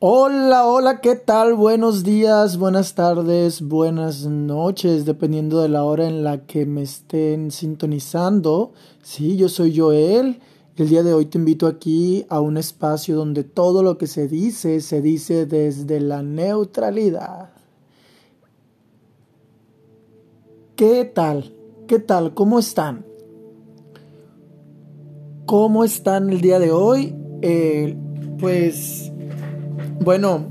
Hola, 0.00 0.64
hola, 0.64 1.00
¿qué 1.00 1.16
tal? 1.16 1.54
Buenos 1.54 2.04
días, 2.04 2.56
buenas 2.56 2.94
tardes, 2.94 3.62
buenas 3.62 4.26
noches, 4.26 5.04
dependiendo 5.04 5.60
de 5.60 5.68
la 5.68 5.82
hora 5.82 6.06
en 6.06 6.22
la 6.22 6.46
que 6.46 6.66
me 6.66 6.82
estén 6.82 7.50
sintonizando. 7.50 8.70
Sí, 9.02 9.36
yo 9.36 9.48
soy 9.48 9.76
Joel. 9.76 10.38
El 10.76 10.88
día 10.88 11.02
de 11.02 11.12
hoy 11.12 11.26
te 11.26 11.38
invito 11.38 11.66
aquí 11.66 12.24
a 12.28 12.40
un 12.40 12.58
espacio 12.58 13.16
donde 13.16 13.42
todo 13.42 13.82
lo 13.82 13.98
que 13.98 14.06
se 14.06 14.28
dice 14.28 14.80
se 14.82 15.02
dice 15.02 15.46
desde 15.46 15.98
la 15.98 16.22
neutralidad. 16.22 17.50
¿Qué 20.76 21.06
tal? 21.06 21.56
¿Qué 21.88 21.98
tal? 21.98 22.34
¿Cómo 22.34 22.60
están? 22.60 23.04
¿Cómo 25.44 25.82
están 25.82 26.30
el 26.30 26.40
día 26.40 26.60
de 26.60 26.70
hoy? 26.70 27.16
Eh, 27.42 27.96
pues 28.38 29.07
bueno, 30.00 30.46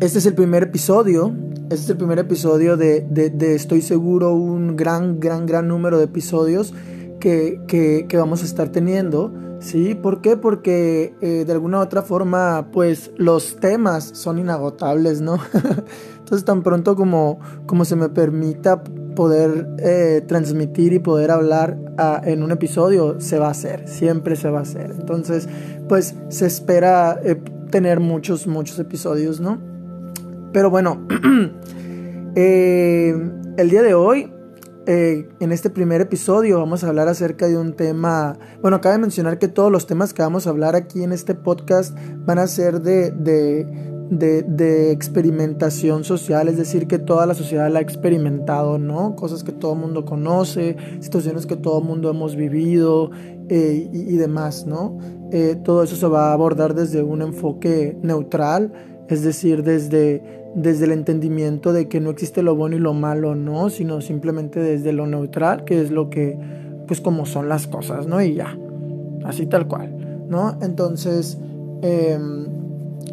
este 0.00 0.18
es 0.18 0.26
el 0.26 0.34
primer 0.34 0.64
episodio. 0.64 1.34
Este 1.64 1.74
es 1.74 1.90
el 1.90 1.96
primer 1.96 2.18
episodio 2.18 2.76
de, 2.76 3.06
estoy 3.54 3.82
seguro, 3.82 4.34
un 4.34 4.76
gran, 4.76 5.18
gran, 5.18 5.46
gran 5.46 5.68
número 5.68 5.98
de 5.98 6.04
episodios 6.04 6.72
que, 7.18 7.60
que, 7.66 8.16
vamos 8.16 8.42
a 8.42 8.44
estar 8.44 8.68
teniendo. 8.68 9.32
¿Sí? 9.58 9.94
¿Por 9.94 10.20
qué? 10.20 10.36
Porque 10.36 11.14
eh, 11.22 11.44
de 11.46 11.52
alguna 11.52 11.78
u 11.78 11.80
otra 11.80 12.02
forma, 12.02 12.68
pues 12.72 13.10
los 13.16 13.56
temas 13.56 14.04
son 14.12 14.38
inagotables, 14.38 15.22
¿no? 15.22 15.38
Entonces, 16.18 16.44
tan 16.44 16.62
pronto 16.62 16.94
como, 16.94 17.40
como 17.66 17.84
se 17.84 17.96
me 17.96 18.08
permita 18.10 18.84
poder 19.16 19.66
eh, 19.78 20.22
transmitir 20.28 20.92
y 20.92 20.98
poder 20.98 21.30
hablar 21.30 21.78
ah, 21.98 22.20
en 22.24 22.42
un 22.42 22.52
episodio, 22.52 23.20
se 23.20 23.38
va 23.38 23.48
a 23.48 23.50
hacer, 23.50 23.88
siempre 23.88 24.36
se 24.36 24.50
va 24.50 24.60
a 24.60 24.62
hacer. 24.62 24.92
Entonces, 24.92 25.48
pues 25.88 26.14
se 26.28 26.46
espera 26.46 27.18
eh, 27.24 27.40
tener 27.70 28.00
muchos, 28.00 28.46
muchos 28.46 28.78
episodios, 28.78 29.40
¿no? 29.40 29.60
Pero 30.52 30.70
bueno, 30.70 31.06
eh, 32.34 33.14
el 33.56 33.70
día 33.70 33.82
de 33.82 33.94
hoy, 33.94 34.32
eh, 34.86 35.28
en 35.40 35.52
este 35.52 35.68
primer 35.68 36.00
episodio, 36.00 36.58
vamos 36.58 36.84
a 36.84 36.88
hablar 36.88 37.08
acerca 37.08 37.48
de 37.48 37.58
un 37.58 37.74
tema, 37.74 38.38
bueno, 38.62 38.76
acaba 38.76 38.94
de 38.94 39.00
mencionar 39.00 39.38
que 39.38 39.48
todos 39.48 39.72
los 39.72 39.86
temas 39.86 40.14
que 40.14 40.22
vamos 40.22 40.46
a 40.46 40.50
hablar 40.50 40.76
aquí 40.76 41.02
en 41.02 41.12
este 41.12 41.34
podcast 41.34 41.96
van 42.24 42.38
a 42.38 42.46
ser 42.46 42.80
de, 42.82 43.10
de, 43.10 43.66
de, 44.10 44.92
experimentación 44.92 46.04
social, 46.04 46.48
es 46.48 46.56
decir, 46.56 46.86
que 46.86 46.98
toda 46.98 47.26
la 47.26 47.34
sociedad 47.34 47.70
la 47.70 47.80
ha 47.80 47.82
experimentado, 47.82 48.78
¿no? 48.78 49.16
Cosas 49.16 49.44
que 49.44 49.52
todo 49.52 49.74
el 49.74 49.80
mundo 49.80 50.04
conoce, 50.04 50.76
situaciones 51.00 51.46
que 51.46 51.56
todo 51.56 51.80
el 51.80 51.84
mundo 51.84 52.10
hemos 52.10 52.36
vivido 52.36 53.10
eh, 53.48 53.88
y, 53.92 54.16
demás, 54.16 54.66
¿no? 54.66 54.98
Eh, 55.32 55.56
todo 55.62 55.82
eso 55.82 55.96
se 55.96 56.06
va 56.06 56.30
a 56.30 56.32
abordar 56.32 56.74
desde 56.74 57.02
un 57.02 57.22
enfoque 57.22 57.96
neutral, 58.02 58.72
es 59.08 59.22
decir, 59.22 59.62
desde, 59.62 60.22
desde 60.54 60.84
el 60.84 60.92
entendimiento 60.92 61.72
de 61.72 61.88
que 61.88 62.00
no 62.00 62.10
existe 62.10 62.42
lo 62.42 62.54
bueno 62.54 62.76
y 62.76 62.80
lo 62.80 62.94
malo, 62.94 63.34
no, 63.34 63.70
sino 63.70 64.00
simplemente 64.00 64.60
desde 64.60 64.92
lo 64.92 65.06
neutral, 65.06 65.64
que 65.64 65.80
es 65.80 65.90
lo 65.90 66.10
que, 66.10 66.38
pues 66.86 67.00
como 67.00 67.26
son 67.26 67.48
las 67.48 67.66
cosas, 67.66 68.06
¿no? 68.06 68.22
Y 68.22 68.34
ya, 68.34 68.56
así 69.24 69.46
tal 69.46 69.66
cual, 69.66 70.26
¿no? 70.28 70.58
Entonces, 70.60 71.38
em, 71.82 72.55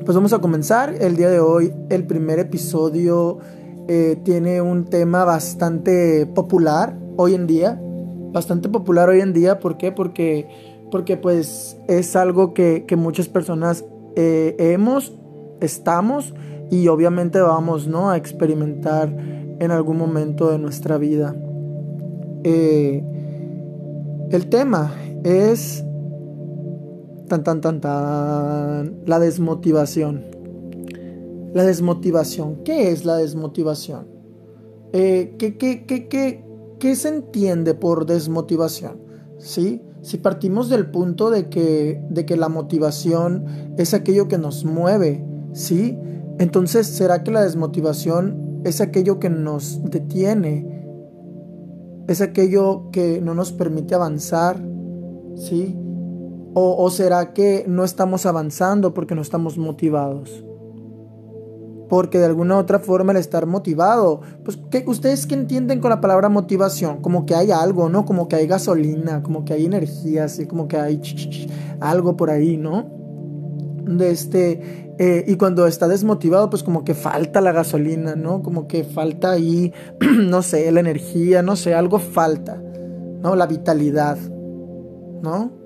pues 0.05 0.15
vamos 0.15 0.33
a 0.33 0.39
comenzar. 0.39 0.95
El 0.99 1.15
día 1.15 1.29
de 1.29 1.39
hoy, 1.39 1.73
el 1.89 2.05
primer 2.05 2.39
episodio 2.39 3.39
eh, 3.87 4.17
tiene 4.23 4.61
un 4.61 4.85
tema 4.85 5.25
bastante 5.25 6.25
popular 6.25 6.97
hoy 7.17 7.35
en 7.35 7.47
día, 7.47 7.79
bastante 8.31 8.69
popular 8.69 9.09
hoy 9.09 9.21
en 9.21 9.33
día, 9.33 9.59
¿por 9.59 9.77
qué? 9.77 9.91
Porque 9.91 10.47
porque 10.93 11.17
pues 11.17 11.75
es 11.87 12.15
algo 12.15 12.53
que, 12.53 12.85
muchas 12.95 13.27
personas 13.27 13.83
eh, 14.15 14.55
hemos, 14.59 15.11
estamos 15.59 16.35
y 16.69 16.87
obviamente 16.87 17.41
vamos 17.41 17.87
¿no? 17.87 18.11
a 18.11 18.17
experimentar 18.17 19.09
en 19.09 19.71
algún 19.71 19.97
momento 19.97 20.51
de 20.51 20.59
nuestra 20.59 20.99
vida. 20.99 21.35
Eh, 22.43 23.03
el 24.29 24.49
tema 24.49 24.93
es 25.23 25.83
tan 27.33 27.43
tan 27.43 27.61
tan 27.61 27.81
tan 27.81 29.03
la 29.05 29.19
desmotivación. 29.19 30.25
La 31.53 31.63
desmotivación. 31.63 32.63
¿Qué 32.63 32.91
es 32.91 33.05
la 33.05 33.17
desmotivación? 33.17 34.07
Eh, 34.91 35.35
¿qué, 35.39 35.57
qué, 35.57 35.85
qué, 35.85 36.43
¿Qué 36.79 36.95
se 36.95 37.09
entiende 37.09 37.73
por 37.73 38.05
desmotivación? 38.05 38.99
¿Sí? 39.39 39.81
Si 40.01 40.17
partimos 40.17 40.69
del 40.69 40.91
punto 40.91 41.31
de 41.31 41.49
que, 41.49 42.03
de 42.09 42.25
que 42.25 42.37
la 42.37 42.49
motivación 42.49 43.45
es 43.77 43.93
aquello 43.93 44.27
que 44.27 44.37
nos 44.37 44.65
mueve, 44.65 45.25
¿sí? 45.53 45.97
Entonces, 46.39 46.87
¿será 46.87 47.23
que 47.23 47.31
la 47.31 47.41
desmotivación 47.41 48.61
es 48.65 48.81
aquello 48.81 49.19
que 49.19 49.29
nos 49.29 49.81
detiene? 49.89 50.85
¿Es 52.07 52.21
aquello 52.21 52.91
que 52.91 53.21
no 53.21 53.33
nos 53.33 53.53
permite 53.53 53.95
avanzar? 53.95 54.61
¿Sí? 55.35 55.77
¿O, 56.55 56.89
será 56.91 57.33
que 57.33 57.65
no 57.67 57.83
estamos 57.83 58.25
avanzando 58.27 58.93
porque 58.93 59.15
no 59.15 59.21
estamos 59.21 59.57
motivados? 59.57 60.43
porque 61.89 62.17
de 62.17 62.25
alguna 62.25 62.55
u 62.55 62.57
otra 62.57 62.79
forma 62.79 63.11
el 63.11 63.19
estar 63.19 63.45
motivado, 63.45 64.21
pues 64.43 64.57
¿qué, 64.71 64.83
ustedes 64.87 65.27
qué 65.27 65.35
entienden 65.35 65.79
con 65.79 65.91
la 65.91 66.01
palabra 66.01 66.27
motivación, 66.27 67.01
como 67.01 67.27
que 67.27 67.35
hay 67.35 67.51
algo, 67.51 67.87
¿no? 67.87 68.03
Como 68.03 68.27
que 68.27 68.35
hay 68.35 68.47
gasolina, 68.47 69.21
como 69.21 69.45
que 69.45 69.53
hay 69.53 69.65
energía, 69.65 70.23
así 70.23 70.47
como 70.47 70.67
que 70.67 70.77
hay 70.77 70.99
algo 71.81 72.17
por 72.17 72.31
ahí, 72.31 72.57
¿no? 72.57 72.89
De 73.85 74.09
este, 74.09 74.93
eh, 74.97 75.23
y 75.27 75.35
cuando 75.35 75.67
está 75.67 75.87
desmotivado, 75.87 76.49
pues 76.49 76.63
como 76.63 76.83
que 76.83 76.95
falta 76.95 77.41
la 77.41 77.51
gasolina, 77.51 78.15
¿no? 78.15 78.41
Como 78.41 78.67
que 78.67 78.83
falta 78.83 79.29
ahí, 79.29 79.71
no 80.17 80.41
sé, 80.41 80.71
la 80.71 80.79
energía, 80.79 81.43
no 81.43 81.55
sé, 81.55 81.75
algo 81.75 81.99
falta, 81.99 82.59
¿no? 83.21 83.35
La 83.35 83.45
vitalidad, 83.45 84.17
¿no? 85.21 85.62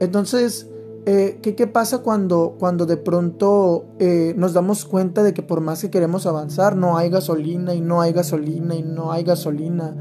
Entonces, 0.00 0.68
eh, 1.06 1.38
¿qué, 1.42 1.66
pasa 1.66 1.98
cuando, 1.98 2.56
cuando 2.58 2.86
de 2.86 2.96
pronto 2.96 3.84
eh, 3.98 4.34
nos 4.36 4.54
damos 4.54 4.84
cuenta 4.86 5.22
de 5.22 5.34
que 5.34 5.42
por 5.42 5.60
más 5.60 5.82
que 5.82 5.90
queremos 5.90 6.26
avanzar, 6.26 6.76
no 6.76 6.96
hay 6.96 7.10
gasolina 7.10 7.74
y 7.74 7.80
no 7.80 8.00
hay 8.00 8.12
gasolina 8.12 8.74
y 8.74 8.82
no 8.82 9.12
hay 9.12 9.22
gasolina? 9.22 9.94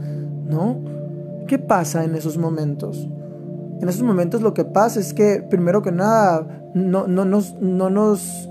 ¿No? 0.46 0.82
¿Qué 1.48 1.60
pasa 1.60 2.06
en 2.06 2.16
esos 2.16 2.38
momentos? 2.38 3.10
En 3.82 3.90
esos 3.90 4.04
momentos 4.04 4.42
lo 4.42 4.54
que 4.54 4.64
pasa 4.64 5.02
es 5.02 5.14
que, 5.14 5.46
primero 5.50 5.82
que 5.82 5.92
nada, 5.92 6.70
no, 6.74 7.06
no, 7.08 7.26
nos, 7.26 7.56
no 7.60 7.90
nos 7.90 8.48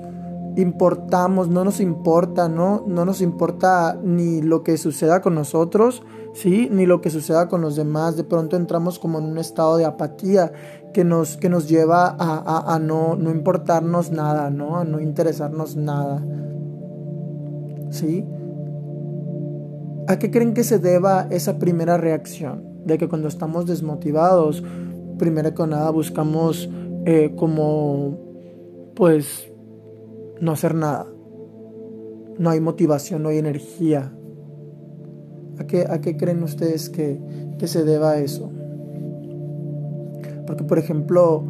importamos, 0.57 1.49
no 1.49 1.65
nos 1.65 1.81
importa, 1.81 2.49
¿no? 2.49 2.85
No 2.87 3.05
nos 3.05 3.23
importa 3.23 3.99
ni 4.03 4.43
lo 4.43 4.63
que 4.63 4.77
suceda 4.77 5.23
con 5.23 5.35
nosotros, 5.35 6.03
¿sí? 6.35 6.69
Ni 6.71 6.85
lo 6.85 7.01
que 7.01 7.11
suceda 7.11 7.49
con 7.49 7.63
los 7.63 7.77
demás. 7.77 8.17
De 8.17 8.25
pronto 8.25 8.57
entramos 8.57 8.99
como 8.99 9.19
en 9.19 9.25
un 9.25 9.39
estado 9.39 9.77
de 9.77 9.87
apatía 9.87 10.53
que 10.93 11.05
nos, 11.05 11.37
que 11.37 11.49
nos 11.49 11.69
lleva 11.69 12.17
a, 12.19 12.79
no, 12.79 13.17
no, 13.17 13.31
importarnos 13.31 14.11
nada, 14.11 14.51
¿no? 14.51 14.77
A 14.77 14.85
no 14.85 15.01
interesarnos 15.01 15.77
nada. 15.77 16.23
¿Sí? 17.91 18.25
¿A 20.09 20.19
qué 20.19 20.31
creen 20.31 20.55
que 20.55 20.65
se 20.65 20.79
deba 20.79 21.27
esa 21.31 21.59
primera 21.59 21.97
reacción? 21.97 22.65
De 22.85 22.99
que 22.99 23.09
cuando 23.09 23.29
estamos 23.29 23.67
desmotivados, 23.67 24.63
primero 25.19 25.55
que 25.55 25.67
nada 25.67 25.91
buscamos 25.91 26.69
eh, 27.07 27.35
como, 27.37 28.19
pues, 28.95 29.51
no 30.41 30.53
hacer 30.53 30.75
nada. 30.75 31.07
No 32.39 32.51
hay 32.51 32.61
motivación, 32.61 33.23
no 33.23 33.29
hay 33.29 33.39
energía. 33.39 34.13
¿A 35.59 35.67
qué, 35.67 35.87
a 35.89 36.01
qué 36.01 36.17
creen 36.17 36.43
ustedes 36.43 36.91
que, 36.91 37.21
que 37.59 37.69
se 37.69 37.85
deba 37.85 38.19
eso? 38.19 38.51
Porque, 40.47 40.65
por 40.65 40.79
ejemplo, 40.79 41.45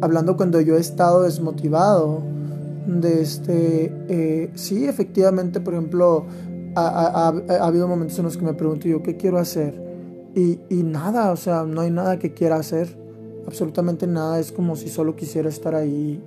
hablando 0.00 0.36
cuando 0.36 0.60
yo 0.60 0.76
he 0.76 0.80
estado 0.80 1.22
desmotivado, 1.22 2.22
de 2.86 3.20
este, 3.20 3.92
eh, 4.08 4.50
sí, 4.54 4.86
efectivamente, 4.86 5.60
por 5.60 5.74
ejemplo, 5.74 6.26
ha, 6.76 7.32
habido 7.60 7.88
momentos 7.88 8.18
en 8.18 8.24
los 8.24 8.36
que 8.36 8.44
me 8.44 8.54
pregunto 8.54 8.86
yo, 8.86 9.02
¿qué 9.02 9.16
quiero 9.16 9.38
hacer? 9.38 9.82
Y, 10.34 10.60
y 10.68 10.82
nada, 10.82 11.32
o 11.32 11.36
sea, 11.36 11.64
no 11.64 11.80
hay 11.80 11.90
nada 11.90 12.18
que 12.18 12.32
quiera 12.32 12.56
hacer, 12.56 12.96
absolutamente 13.46 14.06
nada, 14.06 14.38
es 14.38 14.52
como 14.52 14.76
si 14.76 14.88
solo 14.88 15.16
quisiera 15.16 15.48
estar 15.48 15.74
ahí 15.74 16.22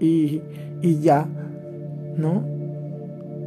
y, 0.00 0.42
y 0.82 1.00
ya, 1.00 1.26
¿no? 2.16 2.44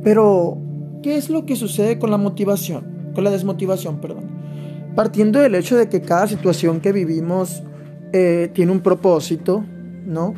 Pero, 0.03 0.57
¿qué 1.03 1.17
es 1.17 1.29
lo 1.29 1.45
que 1.45 1.55
sucede 1.55 1.99
con 1.99 2.11
la 2.11 2.17
motivación? 2.17 3.11
Con 3.13 3.23
la 3.23 3.31
desmotivación, 3.31 3.99
perdón. 3.99 4.25
Partiendo 4.95 5.39
del 5.39 5.55
hecho 5.55 5.75
de 5.75 5.89
que 5.89 6.01
cada 6.01 6.27
situación 6.27 6.79
que 6.79 6.91
vivimos 6.91 7.63
eh, 8.13 8.49
tiene 8.53 8.71
un 8.71 8.81
propósito, 8.81 9.63
¿no? 10.05 10.33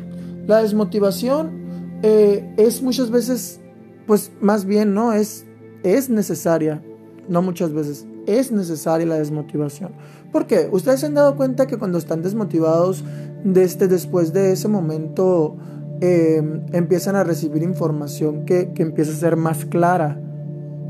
La 0.46 0.62
desmotivación 0.62 2.00
eh, 2.02 2.54
es 2.56 2.82
muchas 2.82 3.10
veces, 3.10 3.60
pues 4.06 4.32
más 4.40 4.64
bien, 4.64 4.94
¿no? 4.94 5.12
Es, 5.12 5.46
es 5.82 6.10
necesaria, 6.10 6.82
no 7.28 7.42
muchas 7.42 7.72
veces, 7.72 8.06
es 8.26 8.50
necesaria 8.50 9.06
la 9.06 9.18
desmotivación. 9.18 9.92
¿Por 10.32 10.46
qué? 10.46 10.68
Ustedes 10.70 11.00
se 11.00 11.06
han 11.06 11.14
dado 11.14 11.36
cuenta 11.36 11.66
que 11.66 11.78
cuando 11.78 11.98
están 11.98 12.22
desmotivados, 12.22 13.04
desde 13.44 13.88
después 13.88 14.32
de 14.32 14.52
ese 14.52 14.68
momento, 14.68 15.56
em, 16.00 16.62
empiezan 16.72 17.16
a 17.16 17.24
recibir 17.24 17.62
información 17.62 18.44
que, 18.44 18.72
que 18.72 18.82
empieza 18.82 19.12
a 19.12 19.16
ser 19.16 19.36
más 19.36 19.64
clara 19.64 20.20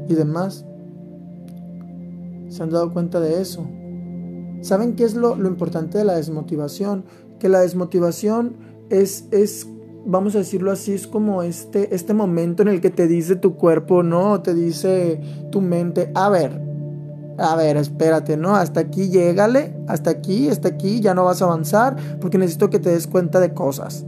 y 0.08 0.14
demás. 0.14 0.64
¿Se 2.48 2.62
han 2.62 2.70
dado 2.70 2.92
cuenta 2.92 3.20
de 3.20 3.40
eso? 3.40 3.66
¿Saben 4.60 4.94
qué 4.94 5.04
es 5.04 5.14
lo, 5.14 5.36
lo 5.36 5.48
importante 5.48 5.98
de 5.98 6.04
la 6.04 6.14
desmotivación? 6.14 7.04
Que 7.38 7.48
la 7.48 7.60
desmotivación 7.60 8.56
es, 8.90 9.26
es, 9.30 9.66
vamos 10.04 10.34
a 10.34 10.38
decirlo 10.38 10.70
así, 10.70 10.92
es 10.92 11.06
como 11.06 11.42
este, 11.42 11.94
este 11.94 12.12
momento 12.12 12.62
en 12.62 12.68
el 12.68 12.80
que 12.80 12.90
te 12.90 13.06
dice 13.06 13.36
tu 13.36 13.56
cuerpo, 13.56 14.02
¿no? 14.02 14.42
Te 14.42 14.54
dice 14.54 15.20
tu 15.50 15.60
mente, 15.60 16.10
a 16.14 16.28
ver, 16.28 16.60
a 17.38 17.56
ver, 17.56 17.78
espérate, 17.78 18.36
¿no? 18.36 18.54
Hasta 18.54 18.80
aquí 18.80 19.08
llégale, 19.08 19.74
hasta 19.88 20.10
aquí, 20.10 20.50
hasta 20.50 20.68
aquí, 20.68 21.00
ya 21.00 21.14
no 21.14 21.24
vas 21.24 21.40
a 21.40 21.46
avanzar 21.46 21.96
porque 22.20 22.36
necesito 22.36 22.68
que 22.68 22.78
te 22.78 22.90
des 22.90 23.06
cuenta 23.06 23.40
de 23.40 23.54
cosas. 23.54 24.04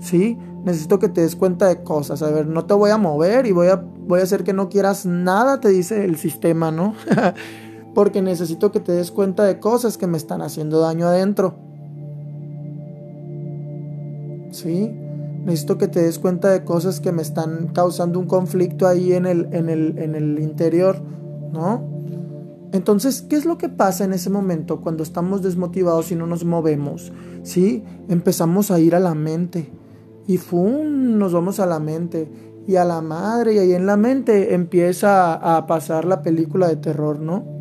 ¿Sí? 0.00 0.38
Necesito 0.64 0.98
que 0.98 1.08
te 1.08 1.20
des 1.20 1.36
cuenta 1.36 1.68
de 1.68 1.82
cosas. 1.82 2.22
A 2.22 2.30
ver, 2.30 2.46
no 2.46 2.64
te 2.64 2.74
voy 2.74 2.90
a 2.90 2.96
mover 2.96 3.46
y 3.46 3.52
voy 3.52 3.68
a, 3.68 3.76
voy 3.76 4.20
a 4.20 4.22
hacer 4.22 4.44
que 4.44 4.52
no 4.52 4.68
quieras 4.68 5.04
nada, 5.04 5.60
te 5.60 5.68
dice 5.68 6.04
el 6.04 6.16
sistema, 6.16 6.70
¿no? 6.70 6.94
porque 7.96 8.20
necesito 8.20 8.72
que 8.72 8.80
te 8.80 8.92
des 8.92 9.10
cuenta 9.10 9.44
de 9.44 9.58
cosas 9.58 9.96
que 9.96 10.06
me 10.06 10.18
están 10.18 10.42
haciendo 10.42 10.80
daño 10.80 11.06
adentro. 11.06 11.54
¿Sí? 14.50 14.90
Necesito 15.46 15.78
que 15.78 15.88
te 15.88 16.02
des 16.02 16.18
cuenta 16.18 16.50
de 16.50 16.62
cosas 16.62 17.00
que 17.00 17.10
me 17.10 17.22
están 17.22 17.68
causando 17.68 18.18
un 18.18 18.26
conflicto 18.26 18.86
ahí 18.86 19.14
en 19.14 19.24
el, 19.24 19.48
en 19.50 19.70
el, 19.70 19.96
en 19.96 20.14
el 20.14 20.40
interior, 20.40 21.00
¿no? 21.54 21.84
Entonces, 22.72 23.22
¿qué 23.22 23.36
es 23.36 23.46
lo 23.46 23.56
que 23.56 23.70
pasa 23.70 24.04
en 24.04 24.12
ese 24.12 24.28
momento 24.28 24.82
cuando 24.82 25.02
estamos 25.02 25.40
desmotivados 25.40 26.12
y 26.12 26.16
no 26.16 26.26
nos 26.26 26.44
movemos? 26.44 27.14
¿Sí? 27.44 27.82
Empezamos 28.10 28.70
a 28.70 28.78
ir 28.78 28.94
a 28.94 29.00
la 29.00 29.14
mente 29.14 29.72
y 30.26 30.36
¡fum! 30.36 31.16
nos 31.16 31.32
vamos 31.32 31.60
a 31.60 31.64
la 31.64 31.80
mente 31.80 32.30
y 32.66 32.76
a 32.76 32.84
la 32.84 33.00
madre 33.00 33.54
y 33.54 33.58
ahí 33.58 33.72
en 33.72 33.86
la 33.86 33.96
mente 33.96 34.52
empieza 34.52 35.32
a 35.32 35.66
pasar 35.66 36.04
la 36.04 36.20
película 36.20 36.68
de 36.68 36.76
terror, 36.76 37.20
¿no? 37.20 37.55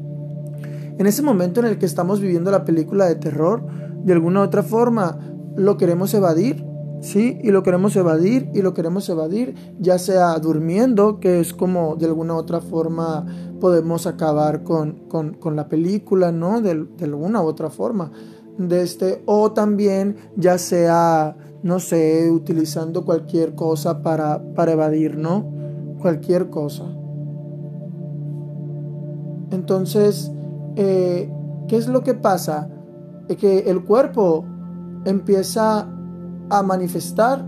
En 0.98 1.08
ese 1.08 1.22
momento 1.22 1.60
en 1.60 1.68
el 1.68 1.78
que 1.78 1.86
estamos 1.86 2.22
viviendo 2.22 2.52
la 2.52 2.64
película 2.64 3.06
de 3.06 3.16
terror, 3.16 3.66
de 4.04 4.14
alguna 4.14 4.42
u 4.42 4.44
otra 4.44 4.64
forma, 4.64 5.20
lo 5.56 5.78
queremos 5.78 6.14
evadir, 6.14 6.66
¿sí? 7.02 7.38
Y 7.44 7.52
lo 7.52 7.64
queremos 7.64 7.96
evadir 7.96 8.50
y 8.54 8.62
lo 8.62 8.74
queremos 8.74 9.08
evadir, 9.10 9.56
ya 9.80 9.98
sea 10.00 10.38
durmiendo, 10.40 11.20
que 11.20 11.40
es 11.40 11.54
como 11.54 11.96
de 11.96 12.06
alguna 12.06 12.36
u 12.36 12.38
otra 12.38 12.62
forma 12.62 13.26
podemos 13.60 14.08
acabar 14.08 14.64
con, 14.64 15.08
con, 15.08 15.56
la 15.56 15.68
película, 15.68 16.32
¿no? 16.32 16.62
De, 16.62 16.86
de, 16.98 17.06
alguna 17.06 17.42
u 17.42 17.46
otra 17.46 17.70
forma. 17.70 18.12
De 18.58 18.82
este, 18.82 19.22
o 19.26 19.52
también 19.52 20.16
ya 20.38 20.58
sea, 20.58 21.36
no 21.64 21.80
sé, 21.80 22.32
utilizando 22.32 23.06
cualquier 23.06 23.56
cosa 23.56 24.02
para, 24.02 24.42
para 24.54 24.74
evadir, 24.74 25.18
¿no? 25.18 25.46
Cualquier 26.00 26.50
cosa. 26.50 26.86
Entonces, 29.52 30.32
eh, 30.75 31.31
¿qué 31.68 31.77
es 31.77 31.88
lo 31.88 32.04
que 32.04 32.13
pasa? 32.13 32.69
que 33.39 33.72
el 33.72 33.83
cuerpo 33.83 34.45
empieza 35.06 35.89
a 36.50 36.63
manifestar 36.63 37.44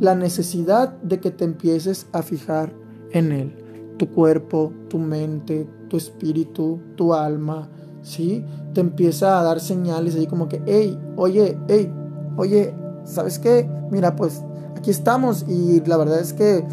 la 0.00 0.14
necesidad 0.14 0.94
de 1.02 1.20
que 1.20 1.30
te 1.30 1.44
empieces 1.44 2.06
a 2.12 2.22
fijar 2.22 2.72
en 3.12 3.32
él. 3.32 3.94
Tu 3.98 4.08
cuerpo, 4.08 4.72
tu 4.88 4.98
mente, 4.98 5.68
tu 5.88 5.98
espíritu, 5.98 6.80
tu 6.96 7.12
alma, 7.12 7.68
¿sí? 8.02 8.44
Te 8.72 8.80
empieza 8.80 9.38
a 9.38 9.42
dar 9.42 9.60
señales 9.60 10.14
ahí 10.14 10.26
como 10.26 10.48
que, 10.48 10.62
hey, 10.66 10.98
oye, 11.16 11.58
hey, 11.68 11.92
oye, 12.36 12.74
¿sabes 13.04 13.38
qué? 13.38 13.68
Mira, 13.90 14.16
pues 14.16 14.42
aquí 14.74 14.90
estamos 14.90 15.44
y 15.46 15.80
la 15.84 15.98
verdad 15.98 16.20
es 16.20 16.32
que, 16.32 16.64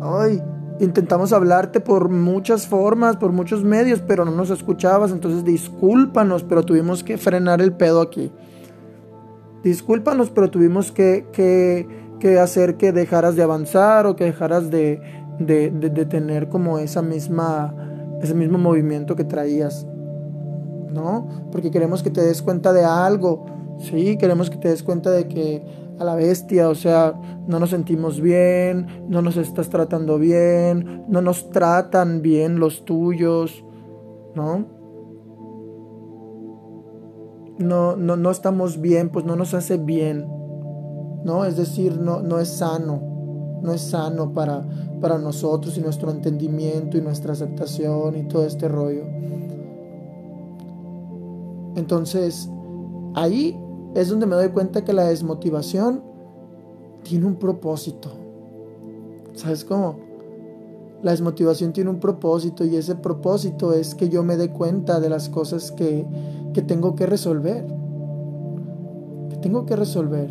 ay, 0.00 0.40
Intentamos 0.78 1.32
hablarte 1.32 1.80
por 1.80 2.10
muchas 2.10 2.66
formas, 2.66 3.16
por 3.16 3.32
muchos 3.32 3.64
medios, 3.64 4.02
pero 4.06 4.26
no 4.26 4.32
nos 4.32 4.50
escuchabas, 4.50 5.10
entonces 5.10 5.42
discúlpanos, 5.42 6.42
pero 6.44 6.64
tuvimos 6.64 7.02
que 7.02 7.16
frenar 7.16 7.62
el 7.62 7.72
pedo 7.72 8.02
aquí. 8.02 8.30
Discúlpanos, 9.62 10.30
pero 10.30 10.50
tuvimos 10.50 10.92
que, 10.92 11.26
que, 11.32 12.38
hacer 12.38 12.76
que 12.76 12.92
dejaras 12.92 13.36
de 13.36 13.42
avanzar 13.42 14.06
o 14.06 14.16
que 14.16 14.24
dejaras 14.24 14.70
de, 14.70 15.00
de, 15.38 15.70
de, 15.70 16.04
tener 16.04 16.48
como 16.48 16.78
esa 16.78 17.00
misma, 17.00 17.74
ese 18.20 18.34
mismo 18.34 18.58
movimiento 18.58 19.16
que 19.16 19.24
traías. 19.24 19.86
¿No? 20.92 21.48
Porque 21.52 21.70
queremos 21.70 22.02
que 22.02 22.10
te 22.10 22.22
des 22.22 22.42
cuenta 22.42 22.72
de 22.72 22.84
algo. 22.84 23.46
Sí, 23.78 24.16
queremos 24.18 24.50
que 24.50 24.56
te 24.56 24.68
des 24.68 24.82
cuenta 24.82 25.10
de 25.10 25.26
que 25.28 25.62
a 25.98 26.04
la 26.04 26.14
bestia, 26.14 26.68
o 26.68 26.74
sea, 26.74 27.14
no 27.46 27.58
nos 27.58 27.70
sentimos 27.70 28.20
bien, 28.20 29.06
no 29.08 29.22
nos 29.22 29.36
estás 29.36 29.68
tratando 29.70 30.18
bien, 30.18 31.04
no 31.08 31.22
nos 31.22 31.50
tratan 31.50 32.22
bien 32.22 32.58
los 32.58 32.84
tuyos, 32.84 33.64
¿no? 34.34 34.66
No, 37.58 37.96
no, 37.96 38.16
no 38.16 38.30
estamos 38.30 38.80
bien, 38.80 39.08
pues 39.08 39.24
no 39.24 39.36
nos 39.36 39.54
hace 39.54 39.78
bien, 39.78 40.26
¿no? 41.24 41.46
Es 41.46 41.56
decir, 41.56 41.98
no, 41.98 42.20
no 42.20 42.38
es 42.38 42.48
sano, 42.48 43.00
no 43.62 43.72
es 43.72 43.80
sano 43.80 44.34
para, 44.34 44.66
para 45.00 45.16
nosotros 45.16 45.78
y 45.78 45.80
nuestro 45.80 46.10
entendimiento 46.10 46.98
y 46.98 47.00
nuestra 47.00 47.32
aceptación 47.32 48.16
y 48.16 48.24
todo 48.24 48.44
este 48.44 48.68
rollo. 48.68 49.04
Entonces, 51.76 52.50
ahí 53.14 53.58
es 53.96 54.10
donde 54.10 54.26
me 54.26 54.36
doy 54.36 54.50
cuenta 54.50 54.84
que 54.84 54.92
la 54.92 55.04
desmotivación 55.04 56.02
tiene 57.02 57.24
un 57.24 57.36
propósito. 57.36 58.10
¿Sabes 59.34 59.64
cómo? 59.64 59.96
La 61.02 61.12
desmotivación 61.12 61.72
tiene 61.72 61.88
un 61.88 61.98
propósito 61.98 62.64
y 62.64 62.76
ese 62.76 62.94
propósito 62.94 63.72
es 63.72 63.94
que 63.94 64.08
yo 64.08 64.22
me 64.22 64.36
dé 64.36 64.50
cuenta 64.50 65.00
de 65.00 65.08
las 65.08 65.28
cosas 65.30 65.72
que, 65.72 66.06
que 66.52 66.62
tengo 66.62 66.94
que 66.94 67.06
resolver. 67.06 67.66
Que 69.30 69.36
tengo 69.36 69.64
que 69.64 69.76
resolver. 69.76 70.30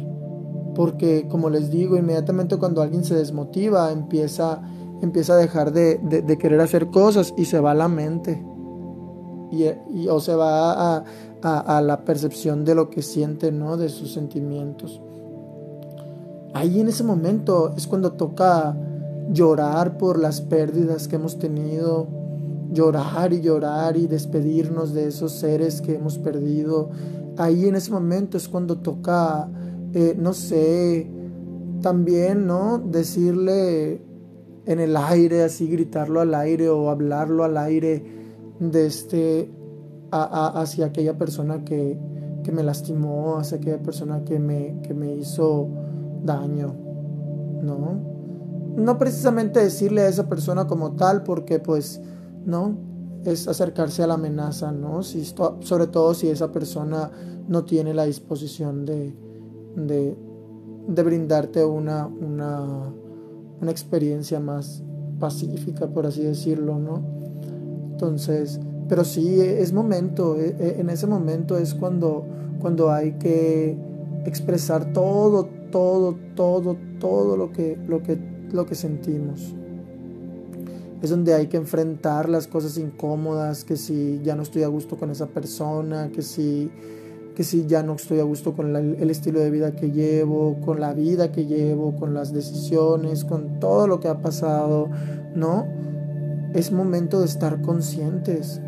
Porque 0.76 1.28
como 1.28 1.50
les 1.50 1.72
digo, 1.72 1.98
inmediatamente 1.98 2.58
cuando 2.58 2.84
alguien 2.84 3.04
se 3.04 3.16
desmotiva, 3.16 3.92
empieza, 3.92 4.62
empieza 5.02 5.34
a 5.34 5.38
dejar 5.38 5.72
de, 5.72 5.98
de, 5.98 6.38
querer 6.38 6.62
hacer 6.62 6.88
cosas 6.92 7.34
y 7.36 7.46
se 7.46 7.60
va 7.60 7.72
a 7.72 7.76
la 7.76 7.88
mente. 7.88 8.46
Y, 9.52 10.08
o 10.08 10.20
se 10.20 10.36
va 10.36 10.98
a, 10.98 11.04
a, 11.48 11.80
la 11.82 12.04
percepción 12.06 12.66
de 12.66 12.74
lo 12.74 12.90
que 12.90 13.04
siente, 13.04 13.52
¿no? 13.52 13.78
De 13.78 13.90
sus 13.90 14.12
sentimientos. 14.14 15.00
Ahí 16.54 16.80
en 16.80 16.88
ese 16.88 17.04
momento 17.04 17.74
es 17.78 17.86
cuando 17.86 18.14
toca 18.14 18.76
llorar 19.32 19.98
por 19.98 20.18
las 20.18 20.42
pérdidas 20.42 21.08
que 21.08 21.18
hemos 21.18 21.38
tenido, 21.38 22.08
llorar 22.72 23.32
y 23.32 23.42
llorar 23.42 23.96
y 23.96 24.08
despedirnos 24.08 24.94
de 24.94 25.08
esos 25.08 25.34
seres 25.34 25.82
que 25.82 25.96
hemos 25.96 26.18
perdido. 26.18 26.90
Ahí 27.38 27.68
en 27.68 27.76
ese 27.76 27.92
momento 27.92 28.38
es 28.38 28.50
cuando 28.50 28.78
toca, 28.80 29.48
eh, 29.94 30.16
no 30.18 30.34
sé, 30.34 31.08
también, 31.82 32.48
¿no? 32.48 32.80
Decirle 32.80 34.02
en 34.66 34.80
el 34.80 34.98
aire, 34.98 35.44
así 35.44 35.68
gritarlo 35.68 36.22
al 36.22 36.34
aire 36.34 36.70
o 36.70 36.90
hablarlo 36.90 37.44
al 37.44 37.58
aire 37.58 38.04
de 38.60 38.88
este, 38.88 39.52
hacia 40.24 40.88
aquella 40.88 41.18
persona 41.18 41.64
que, 41.64 41.98
me 42.52 42.64
lastimó, 42.64 43.38
hacia 43.38 43.58
aquella 43.58 43.82
persona 43.82 44.24
que 44.24 44.40
me, 44.40 44.80
que 44.84 44.94
me 44.94 45.16
hizo 45.16 45.68
daño, 46.24 46.76
¿no? 47.62 48.00
No 48.76 48.98
precisamente 48.98 49.60
decirle 49.62 50.02
a 50.02 50.08
esa 50.08 50.28
persona 50.28 50.68
como 50.68 50.92
tal, 50.92 51.24
porque 51.24 51.60
pues, 51.60 52.02
¿no? 52.46 52.78
Es 53.24 53.48
acercarse 53.48 54.04
a 54.04 54.08
la 54.08 54.14
amenaza, 54.16 54.72
¿no? 54.72 55.02
Sobre 55.02 55.88
todo 55.88 56.14
si 56.14 56.30
esa 56.30 56.52
persona 56.52 57.10
no 57.48 57.64
tiene 57.64 57.94
la 57.94 58.06
disposición 58.06 58.86
de, 58.86 59.16
de, 59.76 60.16
de 60.88 61.04
brindarte 61.04 61.66
una, 61.66 62.06
una, 62.06 62.94
una 63.60 63.72
experiencia 63.72 64.40
más 64.40 64.84
pacífica, 65.20 65.88
por 65.88 66.06
así 66.06 66.24
decirlo, 66.24 66.78
¿no? 66.78 67.02
Entonces, 67.92 68.60
pero 68.88 69.04
sí, 69.04 69.42
es 69.42 69.74
momento, 69.74 70.38
e, 70.38 70.56
e, 70.60 70.80
en 70.80 70.90
ese 70.90 71.08
momento 71.08 71.58
es 71.58 71.74
cuando, 71.74 72.24
cuando 72.60 72.92
hay 72.92 73.14
que 73.14 73.76
expresar 74.26 74.94
todo, 74.94 75.48
todo, 75.72 76.16
todo, 76.36 76.78
todo 77.00 77.38
lo 77.38 77.52
que, 77.52 77.78
lo 77.88 78.04
que, 78.04 78.18
lo 78.52 78.66
que 78.66 78.76
sentimos. 78.76 79.56
Es 81.02 81.10
donde 81.10 81.34
hay 81.34 81.48
que 81.48 81.58
enfrentar 81.58 82.30
las 82.30 82.48
cosas 82.48 82.78
incómodas, 82.78 83.64
que 83.64 83.76
si 83.76 84.22
ya 84.24 84.36
no 84.36 84.44
estoy 84.44 84.64
a 84.64 84.68
gusto 84.68 84.98
con 84.98 85.10
esa 85.10 85.28
persona, 85.28 86.10
que 86.12 86.22
si, 86.22 86.72
que 87.36 87.44
si 87.44 87.66
ya 87.66 87.84
no 87.84 87.96
estoy 87.96 88.20
a 88.20 88.24
gusto 88.24 88.54
con 88.54 88.76
el 88.76 89.10
estilo 89.10 89.40
de 89.40 89.50
vida 89.52 89.76
que 89.76 89.92
llevo, 89.92 90.58
con 90.64 90.80
la 90.80 90.94
vida 90.94 91.32
que 91.32 91.46
llevo, 91.46 91.96
con 91.96 92.14
las 92.14 92.34
decisiones, 92.34 93.26
con 93.26 93.60
todo 93.60 93.88
lo 93.88 94.00
que 94.00 94.08
ha 94.08 94.20
pasado, 94.22 94.90
¿no? 95.36 95.68
Es 96.54 96.72
momento 96.72 97.20
de 97.20 97.26
estar 97.26 97.62
conscientes 97.62 98.62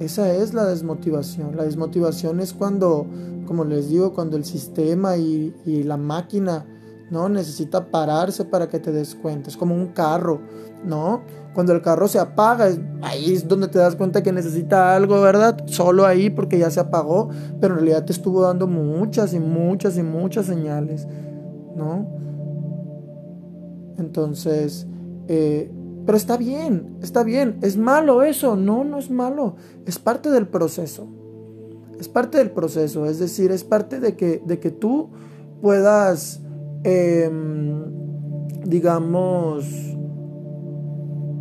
Esa 0.00 0.32
es 0.32 0.54
la 0.54 0.64
desmotivación. 0.64 1.56
La 1.56 1.64
desmotivación 1.64 2.40
es 2.40 2.54
cuando, 2.54 3.06
como 3.46 3.66
les 3.66 3.90
digo, 3.90 4.14
cuando 4.14 4.38
el 4.38 4.44
sistema 4.46 5.18
y, 5.18 5.54
la 5.84 5.98
máquina 5.98 6.66
¿no? 7.10 7.28
Necesita 7.28 7.90
pararse 7.90 8.44
para 8.44 8.68
que 8.68 8.78
te 8.78 8.92
des 8.92 9.14
cuenta. 9.16 9.50
Es 9.50 9.56
como 9.56 9.74
un 9.74 9.88
carro, 9.88 10.40
¿no? 10.84 11.22
Cuando 11.54 11.72
el 11.72 11.82
carro 11.82 12.06
se 12.06 12.20
apaga, 12.20 12.68
ahí 13.02 13.34
es 13.34 13.48
donde 13.48 13.66
te 13.66 13.80
das 13.80 13.96
cuenta 13.96 14.22
que 14.22 14.32
necesita 14.32 14.94
algo, 14.94 15.20
¿verdad? 15.20 15.58
Solo 15.66 16.06
ahí 16.06 16.30
porque 16.30 16.56
ya 16.56 16.70
se 16.70 16.78
apagó, 16.78 17.28
pero 17.60 17.74
en 17.74 17.80
realidad 17.80 18.04
te 18.04 18.12
estuvo 18.12 18.42
dando 18.42 18.68
muchas 18.68 19.34
y 19.34 19.40
muchas 19.40 19.98
y 19.98 20.04
muchas 20.04 20.46
señales, 20.46 21.08
¿no? 21.76 22.06
Entonces, 23.98 24.86
eh, 25.26 25.70
pero 26.10 26.16
está 26.16 26.36
bien, 26.36 26.98
está 27.02 27.22
bien. 27.22 27.60
¿Es 27.62 27.76
malo 27.76 28.24
eso? 28.24 28.56
No, 28.56 28.82
no 28.82 28.98
es 28.98 29.12
malo. 29.12 29.54
Es 29.86 30.00
parte 30.00 30.28
del 30.30 30.48
proceso. 30.48 31.06
Es 32.00 32.08
parte 32.08 32.38
del 32.38 32.50
proceso. 32.50 33.06
Es 33.06 33.20
decir, 33.20 33.52
es 33.52 33.62
parte 33.62 34.00
de 34.00 34.16
que, 34.16 34.42
de 34.44 34.58
que 34.58 34.72
tú 34.72 35.10
puedas 35.62 36.40
Em, 36.82 37.84
digamos, 38.64 39.66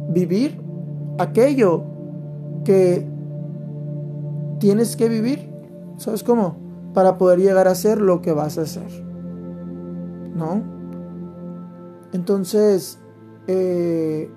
vivir 0.09 0.59
aquello 1.17 1.83
que 2.65 3.07
tienes 4.59 4.97
que 4.97 5.07
vivir, 5.07 5.49
¿sabes 5.97 6.23
cómo? 6.23 6.57
Para 6.93 7.17
poder 7.17 7.39
llegar 7.39 7.69
a 7.69 7.75
ser 7.75 8.01
lo 8.01 8.21
que 8.21 8.33
vas 8.33 8.57
a 8.57 8.63
hacer, 8.63 8.91
¿no? 10.35 10.61
Entonces, 12.11 12.99
eh, 13.47 14.29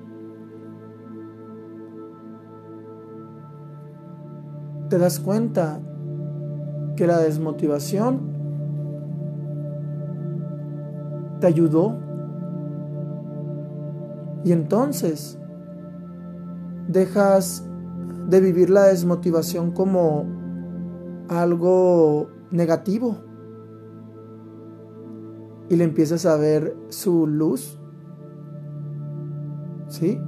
te 4.92 4.98
das 4.98 5.20
cuenta 5.20 5.80
que 6.96 7.06
la 7.06 7.16
desmotivación 7.16 8.20
te 11.40 11.46
ayudó. 11.46 11.96
Y 14.44 14.52
entonces 14.52 15.38
dejas 16.88 17.66
de 18.28 18.40
vivir 18.42 18.68
la 18.68 18.82
desmotivación 18.82 19.70
como 19.70 20.26
algo 21.30 22.28
negativo 22.50 23.16
y 25.70 25.76
le 25.76 25.84
empiezas 25.84 26.26
a 26.26 26.36
ver 26.36 26.76
su 26.90 27.26
luz. 27.26 27.80
¿Sí? 29.88 30.20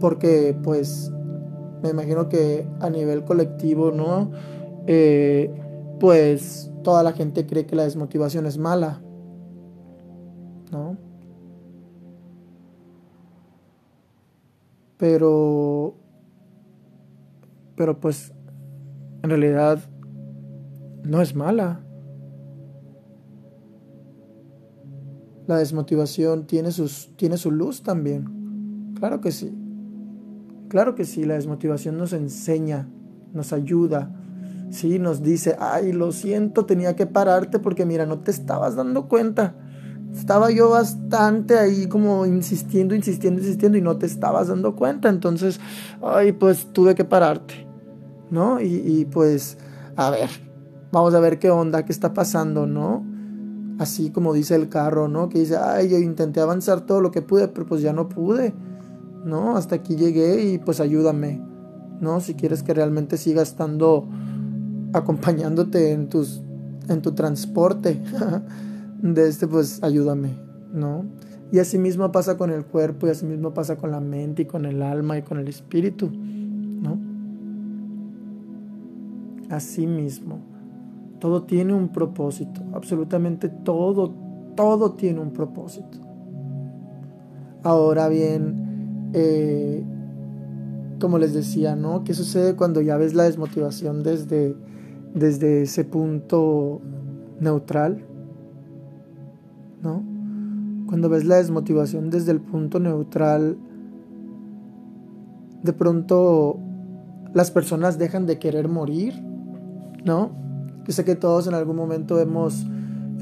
Porque 0.00 0.54
pues 0.62 1.10
me 1.82 1.90
imagino 1.90 2.28
que 2.28 2.66
a 2.80 2.90
nivel 2.90 3.24
colectivo, 3.24 3.90
¿no? 3.90 4.30
Eh, 4.86 5.50
pues 6.00 6.70
toda 6.82 7.02
la 7.02 7.12
gente 7.12 7.46
cree 7.46 7.66
que 7.66 7.76
la 7.76 7.84
desmotivación 7.84 8.46
es 8.46 8.58
mala. 8.58 9.02
¿no? 10.72 10.96
Pero, 14.96 15.94
pero 17.76 18.00
pues 18.00 18.32
en 19.22 19.30
realidad 19.30 19.78
no 21.04 21.20
es 21.20 21.34
mala. 21.34 21.84
La 25.46 25.58
desmotivación 25.58 26.46
tiene, 26.46 26.70
sus, 26.70 27.10
tiene 27.16 27.36
su 27.36 27.50
luz 27.50 27.82
también. 27.82 28.94
Claro 28.98 29.20
que 29.20 29.32
sí. 29.32 29.61
Claro 30.72 30.94
que 30.94 31.04
sí, 31.04 31.26
la 31.26 31.34
desmotivación 31.34 31.98
nos 31.98 32.14
enseña, 32.14 32.88
nos 33.34 33.52
ayuda. 33.52 34.10
Sí, 34.70 34.98
nos 34.98 35.22
dice, 35.22 35.54
ay, 35.60 35.92
lo 35.92 36.12
siento, 36.12 36.64
tenía 36.64 36.96
que 36.96 37.04
pararte 37.04 37.58
porque 37.58 37.84
mira, 37.84 38.06
no 38.06 38.20
te 38.20 38.30
estabas 38.30 38.74
dando 38.74 39.06
cuenta 39.06 39.54
estaba 40.14 40.50
yo 40.50 40.70
bastante 40.70 41.58
ahí 41.58 41.88
como 41.88 42.24
insistiendo, 42.24 42.94
insistiendo, 42.94 43.42
insistiendo 43.42 43.76
y 43.76 43.82
no 43.82 43.98
te 43.98 44.06
estabas 44.06 44.48
dando 44.48 44.74
cuenta. 44.74 45.10
Entonces, 45.10 45.60
ay, 46.02 46.32
pues 46.32 46.72
tuve 46.72 46.94
que 46.94 47.04
pararte, 47.04 47.66
¿no? 48.30 48.58
Y, 48.58 49.06
pues, 49.10 49.58
a 49.94 50.08
ver, 50.08 50.30
vamos 50.90 51.12
a 51.12 51.20
ver 51.20 51.38
qué 51.38 51.50
onda, 51.50 51.84
qué 51.84 51.92
está 51.92 52.14
pasando, 52.14 52.66
¿no? 52.66 53.04
Así 53.78 54.10
como 54.10 54.32
dice 54.32 54.54
el 54.54 54.68
carro, 54.68 55.08
¿no? 55.08 55.28
Que 55.28 55.40
dice, 55.40 55.56
ay, 55.56 55.88
yo 55.88 55.98
intenté 55.98 56.40
avanzar 56.40 56.82
todo 56.82 57.00
lo 57.00 57.10
que 57.10 57.22
pude, 57.22 57.48
pero 57.48 57.66
pues 57.66 57.82
ya 57.82 57.92
no 57.92 58.08
pude, 58.08 58.54
¿no? 59.24 59.56
Hasta 59.56 59.76
aquí 59.76 59.96
llegué 59.96 60.44
y 60.44 60.58
pues 60.58 60.80
ayúdame, 60.80 61.40
¿no? 62.00 62.20
Si 62.20 62.34
quieres 62.34 62.62
que 62.62 62.74
realmente 62.74 63.16
siga 63.16 63.42
estando 63.42 64.08
acompañándote 64.92 65.92
en 65.92 66.08
tus 66.08 66.42
en 66.88 67.02
tu 67.02 67.12
transporte. 67.12 68.00
de 69.02 69.28
este, 69.28 69.48
pues 69.48 69.82
ayúdame, 69.82 70.30
¿no? 70.72 71.04
Y 71.50 71.58
así 71.58 71.76
mismo 71.76 72.10
pasa 72.12 72.38
con 72.38 72.50
el 72.50 72.64
cuerpo 72.64 73.06
y 73.06 73.10
así 73.10 73.26
mismo 73.26 73.52
pasa 73.52 73.76
con 73.76 73.90
la 73.90 74.00
mente 74.00 74.42
y 74.42 74.44
con 74.46 74.64
el 74.64 74.80
alma 74.80 75.18
y 75.18 75.22
con 75.22 75.38
el 75.38 75.48
espíritu, 75.48 76.08
¿no? 76.10 76.98
Así 79.50 79.86
mismo. 79.86 80.38
Todo 81.18 81.42
tiene 81.42 81.74
un 81.74 81.90
propósito, 81.90 82.62
absolutamente 82.72 83.48
todo, 83.48 84.14
todo 84.56 84.92
tiene 84.92 85.20
un 85.20 85.32
propósito. 85.32 85.98
Ahora 87.62 88.08
bien, 88.08 88.71
eh, 89.12 89.84
como 91.00 91.18
les 91.18 91.34
decía, 91.34 91.76
¿no? 91.76 92.04
¿Qué 92.04 92.14
sucede 92.14 92.54
cuando 92.54 92.80
ya 92.80 92.96
ves 92.96 93.14
la 93.14 93.24
desmotivación 93.24 94.02
desde, 94.02 94.54
desde 95.14 95.62
ese 95.62 95.84
punto 95.84 96.80
neutral? 97.40 98.06
¿no? 99.82 100.02
Cuando 100.86 101.08
ves 101.08 101.24
la 101.24 101.36
desmotivación 101.36 102.10
desde 102.10 102.32
el 102.32 102.40
punto 102.40 102.78
neutral, 102.78 103.56
de 105.62 105.72
pronto 105.72 106.58
las 107.34 107.50
personas 107.50 107.98
dejan 107.98 108.26
de 108.26 108.38
querer 108.38 108.68
morir, 108.68 109.14
¿no? 110.04 110.32
Yo 110.86 110.92
sé 110.92 111.04
que 111.04 111.14
todos 111.14 111.46
en 111.46 111.54
algún 111.54 111.76
momento 111.76 112.18
hemos, 112.20 112.66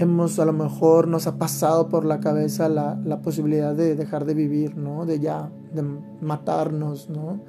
hemos 0.00 0.38
a 0.38 0.46
lo 0.46 0.54
mejor 0.54 1.08
nos 1.08 1.26
ha 1.26 1.36
pasado 1.36 1.90
por 1.90 2.06
la 2.06 2.20
cabeza 2.20 2.68
la, 2.70 3.20
posibilidad 3.22 3.74
de 3.74 3.94
dejar 3.94 4.24
de 4.24 4.32
vivir, 4.32 4.76
¿no? 4.76 5.04
De 5.04 5.20
ya, 5.20 5.50
de 5.74 5.82
matarnos, 6.22 7.10
¿no? 7.10 7.40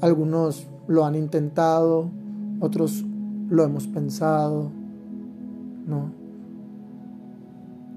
Algunos 0.00 0.68
lo 0.86 1.04
han 1.04 1.16
intentado, 1.16 2.08
otros 2.60 3.04
lo 3.48 3.64
hemos 3.64 3.88
pensado, 3.88 4.70
¿no? 5.86 6.12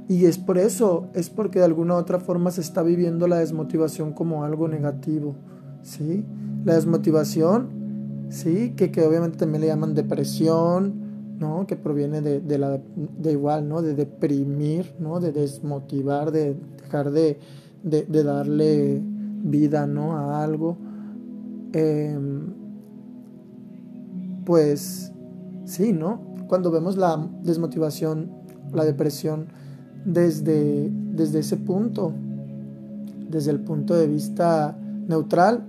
Y 0.07 0.25
es 0.25 0.39
por 0.39 0.57
eso, 0.57 1.07
es 1.13 1.29
porque 1.29 1.59
de 1.59 1.65
alguna 1.65 1.93
u 1.93 1.97
otra 1.97 2.19
forma 2.19 2.49
se 2.49 2.61
está 2.61 2.81
viviendo 2.81 3.27
la 3.27 3.37
desmotivación 3.37 4.13
como 4.13 4.43
algo 4.43 4.67
negativo, 4.67 5.35
¿sí? 5.83 6.25
La 6.65 6.73
desmotivación, 6.73 7.69
¿sí? 8.29 8.73
Que, 8.75 8.91
que 8.91 9.05
obviamente 9.05 9.37
también 9.37 9.61
le 9.61 9.67
llaman 9.67 9.93
depresión, 9.93 11.02
¿no? 11.43 11.67
Que 11.67 11.75
proviene 11.75 12.21
de, 12.21 12.39
de, 12.39 12.57
la, 12.57 12.79
de 12.95 13.31
igual, 13.33 13.67
¿no? 13.67 13.81
De 13.81 13.93
deprimir, 13.93 14.95
¿no? 14.99 15.19
De 15.19 15.33
desmotivar, 15.33 16.31
de 16.31 16.55
dejar 16.81 17.11
de, 17.11 17.37
de, 17.83 18.03
de 18.03 18.23
darle 18.23 19.01
vida, 19.43 19.85
¿no? 19.85 20.17
A 20.17 20.41
algo. 20.41 20.77
Em, 21.73 22.53
pues, 24.45 25.11
sí, 25.65 25.91
¿no? 25.91 26.21
Cuando 26.47 26.71
vemos 26.71 26.95
la 26.95 27.29
desmotivación, 27.43 28.31
la 28.71 28.85
depresión, 28.85 29.47
desde, 30.05 30.89
desde 30.91 31.39
ese 31.39 31.57
punto, 31.57 32.13
desde 33.29 33.51
el 33.51 33.59
punto 33.59 33.95
de 33.95 34.07
vista 34.07 34.77
neutral, 35.07 35.65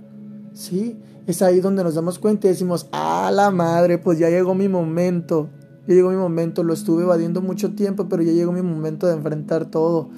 ¿sí? 0.53 0.97
Es 1.27 1.41
ahí 1.41 1.59
donde 1.59 1.83
nos 1.83 1.95
damos 1.95 2.19
cuenta 2.19 2.47
y 2.47 2.51
decimos, 2.51 2.87
ah, 2.91 3.31
la 3.33 3.49
madre, 3.51 3.97
pues 3.97 4.19
ya 4.19 4.29
llegó 4.29 4.53
mi 4.53 4.67
momento, 4.67 5.49
ya 5.87 5.93
llegó 5.93 6.09
mi 6.09 6.15
momento, 6.15 6.63
lo 6.63 6.73
estuve 6.73 7.03
evadiendo 7.03 7.41
mucho 7.41 7.75
tiempo, 7.75 8.09
pero 8.09 8.23
ya 8.23 8.31
llegó 8.31 8.51
mi 8.51 8.63
momento 8.63 9.05
de 9.05 9.13
enfrentar 9.13 9.65
todo, 9.65 10.09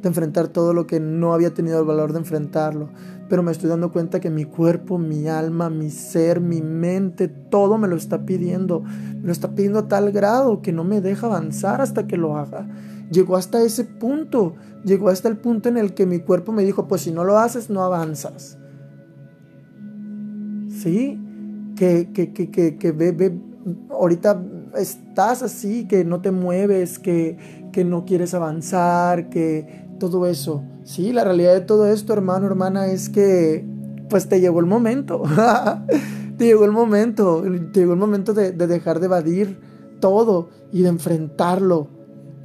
de 0.00 0.08
enfrentar 0.08 0.48
todo 0.48 0.72
lo 0.72 0.86
que 0.86 0.98
no 0.98 1.34
había 1.34 1.52
tenido 1.52 1.78
el 1.78 1.84
valor 1.84 2.12
de 2.12 2.20
enfrentarlo. 2.20 2.88
Pero 3.28 3.42
me 3.42 3.52
estoy 3.52 3.68
dando 3.68 3.92
cuenta 3.92 4.18
que 4.18 4.30
mi 4.30 4.44
cuerpo, 4.44 4.98
mi 4.98 5.28
alma, 5.28 5.68
mi 5.68 5.90
ser, 5.90 6.40
mi 6.40 6.62
mente, 6.62 7.28
todo 7.28 7.76
me 7.76 7.86
lo 7.86 7.96
está 7.96 8.24
pidiendo. 8.24 8.80
Me 8.80 9.26
lo 9.26 9.32
está 9.32 9.54
pidiendo 9.54 9.80
a 9.80 9.88
tal 9.88 10.10
grado 10.10 10.62
que 10.62 10.72
no 10.72 10.84
me 10.84 11.00
deja 11.00 11.26
avanzar 11.26 11.82
hasta 11.82 12.06
que 12.06 12.16
lo 12.16 12.36
haga. 12.38 12.66
Llegó 13.12 13.36
hasta 13.36 13.62
ese 13.62 13.84
punto, 13.84 14.54
llegó 14.84 15.10
hasta 15.10 15.28
el 15.28 15.36
punto 15.36 15.68
en 15.68 15.76
el 15.76 15.94
que 15.94 16.06
mi 16.06 16.20
cuerpo 16.20 16.50
me 16.50 16.64
dijo, 16.64 16.88
pues 16.88 17.02
si 17.02 17.12
no 17.12 17.24
lo 17.24 17.38
haces, 17.38 17.68
no 17.68 17.82
avanzas. 17.82 18.58
¿Sí? 20.68 21.20
Que, 21.76 22.10
que, 22.12 22.32
que, 22.32 22.50
que, 22.50 22.78
que 22.78 22.92
ve, 22.92 23.12
ve, 23.12 23.38
ahorita 23.90 24.42
estás 24.76 25.42
así, 25.42 25.86
que 25.86 26.04
no 26.04 26.20
te 26.20 26.30
mueves, 26.30 26.98
que, 26.98 27.36
que 27.72 27.84
no 27.84 28.04
quieres 28.04 28.34
avanzar, 28.34 29.30
que 29.30 29.86
todo 29.98 30.26
eso. 30.26 30.62
Sí, 30.84 31.12
la 31.12 31.24
realidad 31.24 31.54
de 31.54 31.60
todo 31.60 31.86
esto, 31.86 32.12
hermano, 32.12 32.46
hermana, 32.46 32.86
es 32.86 33.08
que 33.08 33.64
pues 34.08 34.28
te 34.28 34.40
llegó 34.40 34.60
el 34.60 34.66
momento. 34.66 35.22
te 36.36 36.46
llegó 36.46 36.64
el 36.64 36.72
momento, 36.72 37.42
te 37.72 37.80
llegó 37.80 37.92
el 37.92 37.98
momento 37.98 38.34
de, 38.34 38.52
dejar 38.52 38.98
de 38.98 39.06
evadir 39.06 39.60
todo 40.00 40.48
y 40.72 40.82
de 40.82 40.88
enfrentarlo, 40.88 41.86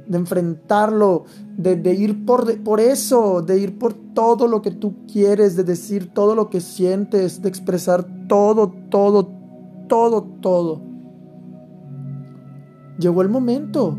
de 0.06 0.18
enfrentarlo, 0.18 1.24
de, 1.56 1.94
ir 1.94 2.24
por, 2.24 2.62
por 2.62 2.78
eso, 2.78 3.42
de 3.42 3.58
ir 3.58 3.78
por 3.78 3.94
todo 3.94 4.46
lo 4.46 4.62
que 4.62 4.70
tú 4.70 5.06
quieres, 5.10 5.56
de 5.56 5.64
decir 5.64 6.12
todo 6.12 6.34
lo 6.34 6.50
que 6.50 6.60
sientes, 6.60 7.42
de 7.42 7.48
expresar 7.48 8.06
todo, 8.28 8.72
todo, 8.90 9.30
todo, 9.88 10.22
todo. 10.40 10.85
Llegó 12.98 13.22
el 13.22 13.28
momento. 13.28 13.98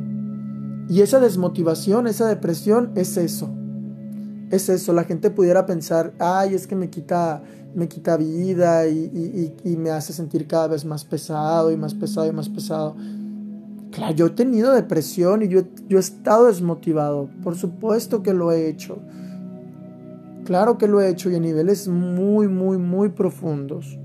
Y 0.90 1.02
esa 1.02 1.20
desmotivación, 1.20 2.08
esa 2.08 2.28
depresión 2.28 2.92
es 2.96 3.18
eso. 3.18 3.50
Es 4.50 4.70
eso. 4.70 4.94
La 4.94 5.04
gente 5.04 5.30
pudiera 5.30 5.66
pensar, 5.66 6.14
ay, 6.20 6.54
es 6.54 6.66
que 6.68 6.76
me 6.76 6.90
quita, 6.90 7.42
me 7.76 7.88
quita 7.88 8.16
vida 8.16 8.88
y, 8.88 9.76
me 9.78 9.92
hace 9.92 10.14
sentir 10.14 10.48
cada 10.48 10.68
vez 10.68 10.86
más 10.86 11.04
pesado 11.04 11.72
y 11.72 11.78
más 11.78 11.94
pesado 11.94 12.28
y 12.28 12.32
más 12.32 12.48
pesado. 12.48 12.96
Claro, 13.92 14.16
yo 14.16 14.28
he 14.28 14.32
tenido 14.32 14.74
depresión 14.74 15.44
y 15.44 15.50
yo, 15.50 15.62
he 15.90 15.96
estado 15.96 16.46
desmotivado. 16.46 17.30
Por 17.44 17.56
supuesto 17.56 18.24
que 18.24 18.34
lo 18.34 18.52
he 18.52 18.70
hecho. 18.70 19.00
Claro 20.46 20.78
que 20.78 20.88
lo 20.88 21.02
he 21.02 21.10
hecho 21.10 21.30
y 21.30 21.36
a 21.36 21.40
niveles 21.40 21.90
muy, 21.90 22.48
muy, 22.48 22.78
muy 22.78 23.10
profundos. 23.10 24.00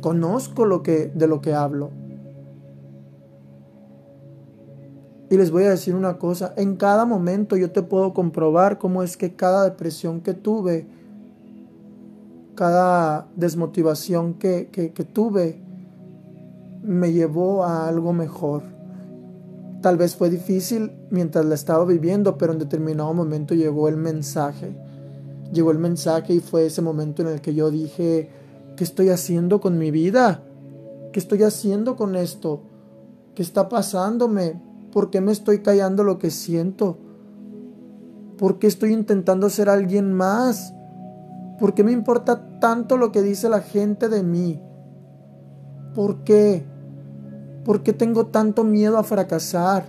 Conozco 0.00 0.66
lo 0.66 0.82
que, 0.82 1.12
de 1.14 1.28
lo 1.28 1.40
que 1.40 1.54
hablo. 1.54 1.90
Y 5.34 5.36
les 5.36 5.50
voy 5.50 5.64
a 5.64 5.70
decir 5.70 5.96
una 5.96 6.16
cosa, 6.16 6.54
en 6.56 6.76
cada 6.76 7.06
momento 7.06 7.56
yo 7.56 7.72
te 7.72 7.82
puedo 7.82 8.14
comprobar 8.14 8.78
cómo 8.78 9.02
es 9.02 9.16
que 9.16 9.34
cada 9.34 9.64
depresión 9.64 10.20
que 10.20 10.32
tuve, 10.32 10.86
cada 12.54 13.26
desmotivación 13.34 14.34
que, 14.34 14.68
que, 14.70 15.02
tuve, 15.02 15.60
me 16.84 17.12
llevó 17.12 17.64
a 17.64 17.88
algo 17.88 18.12
mejor. 18.12 18.62
Tal 19.82 19.96
vez 19.96 20.14
fue 20.14 20.30
difícil 20.30 20.92
mientras 21.10 21.44
la 21.44 21.56
estaba 21.56 21.84
viviendo, 21.84 22.38
pero 22.38 22.52
en 22.52 22.60
determinado 22.60 23.12
momento 23.12 23.56
llegó 23.56 23.88
el 23.88 23.96
mensaje. 23.96 24.76
Llegó 25.52 25.72
el 25.72 25.80
mensaje 25.80 26.34
y 26.34 26.38
fue 26.38 26.66
ese 26.66 26.80
momento 26.80 27.22
en 27.22 27.28
el 27.30 27.40
que 27.40 27.56
yo 27.56 27.72
dije, 27.72 28.30
¿qué 28.76 28.84
estoy 28.84 29.08
haciendo 29.08 29.60
con 29.60 29.78
mi 29.78 29.90
vida? 29.90 30.44
¿Qué 31.12 31.18
estoy 31.18 31.42
haciendo 31.42 31.96
con 31.96 32.14
esto? 32.14 32.62
¿Qué 33.34 33.42
está 33.42 33.68
pasándome? 33.68 34.73
¿Por 34.94 35.10
qué 35.10 35.20
me 35.20 35.32
estoy 35.32 35.58
callando 35.58 36.04
lo 36.04 36.20
que 36.20 36.30
siento? 36.30 36.98
¿Por 38.38 38.60
qué 38.60 38.68
estoy 38.68 38.92
intentando 38.92 39.50
ser 39.50 39.68
alguien 39.68 40.12
más? 40.12 40.72
¿Por 41.58 41.74
qué 41.74 41.82
me 41.82 41.90
importa 41.90 42.60
tanto 42.60 42.96
lo 42.96 43.10
que 43.10 43.20
dice 43.20 43.48
la 43.48 43.60
gente 43.60 44.08
de 44.08 44.22
mí? 44.22 44.62
¿Por 45.96 46.22
qué? 46.22 46.64
¿Por 47.64 47.82
qué 47.82 47.92
tengo 47.92 48.26
tanto 48.26 48.62
miedo 48.62 48.96
a 48.96 49.02
fracasar? 49.02 49.86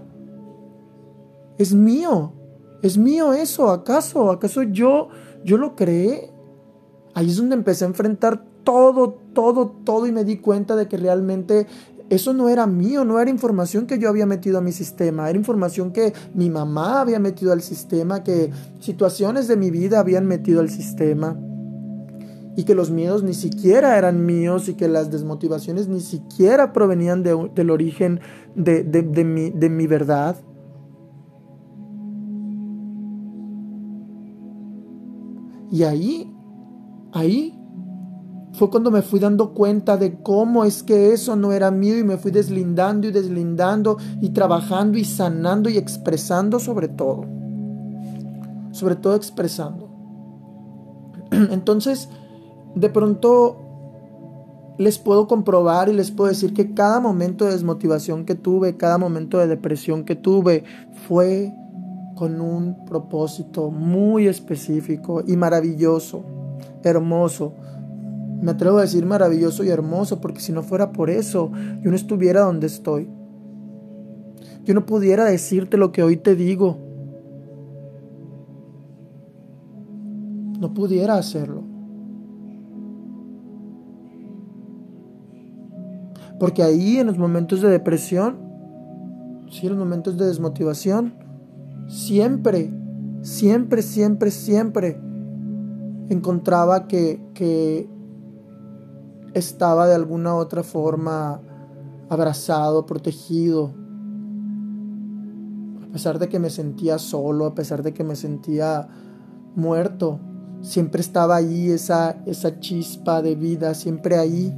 Es 1.59 1.75
mío. 1.75 2.33
Es 2.81 2.97
mío 2.97 3.31
eso, 3.33 3.69
¿acaso? 3.69 4.31
¿Acaso 4.31 4.63
yo 4.63 5.09
yo 5.43 5.57
lo 5.57 5.75
creé? 5.75 6.33
Ahí 7.13 7.29
es 7.29 7.37
donde 7.37 7.53
empecé 7.53 7.85
a 7.85 7.89
enfrentar 7.89 8.43
todo, 8.63 9.19
todo, 9.33 9.67
todo 9.67 10.07
y 10.07 10.11
me 10.11 10.23
di 10.23 10.39
cuenta 10.39 10.75
de 10.75 10.87
que 10.87 10.97
realmente 10.97 11.67
eso 12.09 12.33
no 12.33 12.49
era 12.49 12.67
mío, 12.67 13.03
no 13.03 13.19
era 13.19 13.31
información 13.31 13.87
que 13.87 13.97
yo 13.97 14.09
había 14.09 14.25
metido 14.25 14.59
a 14.59 14.61
mi 14.61 14.71
sistema, 14.71 15.29
era 15.29 15.37
información 15.37 15.91
que 15.91 16.13
mi 16.33 16.49
mamá 16.49 17.01
había 17.01 17.19
metido 17.19 17.51
al 17.51 17.61
sistema, 17.61 18.23
que 18.23 18.51
situaciones 18.79 19.47
de 19.47 19.57
mi 19.57 19.71
vida 19.71 19.99
habían 19.99 20.27
metido 20.27 20.59
al 20.59 20.69
sistema 20.69 21.39
y 22.55 22.63
que 22.63 22.75
los 22.75 22.91
miedos 22.91 23.23
ni 23.23 23.33
siquiera 23.33 23.97
eran 23.97 24.25
míos 24.25 24.69
y 24.69 24.75
que 24.75 24.87
las 24.87 25.11
desmotivaciones 25.11 25.87
ni 25.87 25.99
siquiera 25.99 26.73
provenían 26.73 27.23
del 27.23 27.69
origen 27.69 28.21
de, 28.55 28.83
mi, 29.25 29.49
de 29.49 29.69
mi 29.69 29.87
verdad. 29.87 30.37
Y 35.71 35.83
ahí, 35.83 36.33
ahí 37.11 37.59
fue 38.57 38.69
cuando 38.69 38.89
me 38.89 39.01
fui 39.01 39.19
dando 39.19 39.53
cuenta 39.53 39.97
de 39.97 40.21
cómo 40.21 40.63
es 40.63 40.81
que 40.81 41.11
eso 41.11 41.35
no 41.35 41.51
era 41.51 41.71
mío 41.71 41.97
y 41.97 42.03
me 42.03 42.17
fui 42.17 42.31
deslindando 42.31 43.07
y 43.07 43.11
deslindando 43.11 43.97
y 44.21 44.29
trabajando 44.29 44.97
y 44.97 45.03
sanando 45.03 45.69
y 45.69 45.77
expresando 45.77 46.59
sobre 46.59 46.87
todo. 46.87 47.25
Sobre 48.71 48.95
todo 48.95 49.15
expresando. 49.15 49.89
Entonces, 51.31 52.07
de 52.75 52.89
pronto 52.89 53.57
les 54.77 54.99
puedo 54.99 55.27
comprobar 55.27 55.89
y 55.89 55.93
les 55.93 56.11
puedo 56.11 56.29
decir 56.29 56.53
que 56.53 56.73
cada 56.73 56.99
momento 56.99 57.45
de 57.45 57.51
desmotivación 57.51 58.25
que 58.25 58.35
tuve, 58.35 58.77
cada 58.77 58.97
momento 58.97 59.37
de 59.37 59.47
depresión 59.47 60.05
que 60.05 60.15
tuve, 60.15 60.63
fue 61.07 61.53
con 62.15 62.39
un 62.39 62.85
propósito 62.85 63.69
muy 63.69 64.27
específico 64.27 65.23
y 65.25 65.35
maravilloso, 65.35 66.23
hermoso, 66.83 67.53
me 68.41 68.51
atrevo 68.51 68.77
a 68.77 68.81
decir 68.81 69.05
maravilloso 69.05 69.63
y 69.63 69.69
hermoso, 69.69 70.21
porque 70.21 70.39
si 70.39 70.51
no 70.51 70.63
fuera 70.63 70.91
por 70.91 71.09
eso, 71.09 71.51
yo 71.81 71.89
no 71.89 71.95
estuviera 71.95 72.41
donde 72.41 72.67
estoy. 72.67 73.09
Yo 74.63 74.73
no 74.73 74.85
pudiera 74.85 75.25
decirte 75.25 75.77
lo 75.77 75.91
que 75.91 76.03
hoy 76.03 76.17
te 76.17 76.35
digo. 76.35 76.77
No 80.59 80.73
pudiera 80.73 81.15
hacerlo. 81.15 81.63
Porque 86.39 86.63
ahí 86.63 86.97
en 86.97 87.07
los 87.07 87.17
momentos 87.17 87.61
de 87.61 87.69
depresión, 87.69 88.37
en 89.61 89.69
los 89.69 89.77
momentos 89.77 90.17
de 90.17 90.25
desmotivación, 90.25 91.13
siempre, 91.87 92.73
siempre, 93.21 93.81
siempre, 93.81 94.31
siempre 94.31 94.99
encontraba 96.09 96.87
que, 96.87 97.21
que 97.33 97.87
estaba 99.35 99.85
de 99.85 99.95
alguna 99.95 100.33
otra 100.33 100.63
forma 100.63 101.41
abrazado, 102.09 102.85
protegido. 102.85 103.73
A 105.83 105.91
pesar 105.91 106.19
de 106.19 106.29
que 106.29 106.39
me 106.39 106.49
sentía 106.49 106.97
solo, 106.97 107.45
a 107.45 107.53
pesar 107.53 107.83
de 107.83 107.93
que 107.93 108.05
me 108.05 108.15
sentía 108.15 108.87
muerto, 109.55 110.19
siempre 110.61 111.01
estaba 111.01 111.35
ahí 111.35 111.69
esa, 111.69 112.23
esa 112.25 112.59
chispa 112.59 113.21
de 113.21 113.35
vida, 113.35 113.73
siempre 113.73 114.17
ahí, 114.17 114.57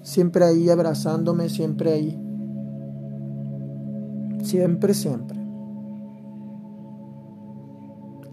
siempre 0.00 0.46
ahí 0.46 0.70
abrazándome, 0.70 1.50
siempre 1.50 1.92
ahí. 1.92 2.18
Siempre, 4.42 4.94
siempre. 4.94 5.38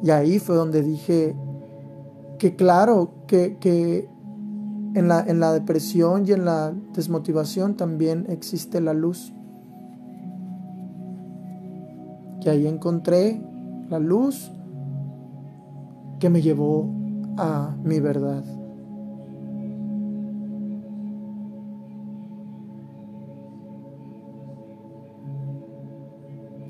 Y 0.01 0.11
ahí 0.11 0.39
fue 0.39 0.55
donde 0.55 0.81
dije 0.81 1.35
que 2.37 2.55
claro, 2.55 3.25
que, 3.27 3.57
que 3.57 4.12
en 4.95 5.07
la, 5.07 5.21
en 5.21 5.39
la 5.39 5.51
depresión 5.51 6.25
y 6.27 6.31
en 6.31 6.45
la 6.45 6.73
desmotivación 6.93 7.75
también 7.75 8.25
existe 8.29 8.81
la 8.81 8.93
luz. 8.93 9.33
Que 12.41 12.49
ahí 12.49 12.67
encontré 12.67 13.41
la 13.89 13.99
luz 13.99 14.51
que 16.19 16.29
me 16.29 16.41
llevó 16.41 16.89
a 17.37 17.75
mi 17.83 17.99
verdad. 17.99 18.43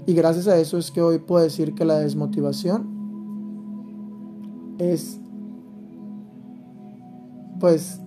Y 0.06 0.14
gracias 0.14 0.48
a 0.48 0.58
eso 0.58 0.78
es 0.78 0.92
que 0.92 1.02
hoy 1.02 1.20
puedo 1.20 1.44
decir 1.44 1.76
que 1.76 1.86
la 1.86 1.98
desmotivación 2.00 2.94
es 4.78 5.20
pues 7.60 8.03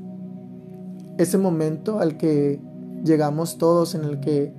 ese 1.19 1.39
momento 1.39 2.01
al 2.01 2.17
que 2.17 2.61
llegamos 3.05 3.59
todos 3.59 3.95
en 3.95 4.05
el 4.05 4.21
que 4.21 4.53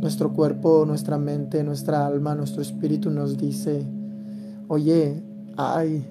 nuestro 0.00 0.34
cuerpo, 0.34 0.84
nuestra 0.86 1.16
mente, 1.16 1.64
nuestra 1.64 2.06
alma, 2.06 2.34
nuestro 2.34 2.60
espíritu 2.60 3.10
nos 3.10 3.38
dice, 3.38 3.86
oye, 4.68 5.22
ay, 5.56 6.06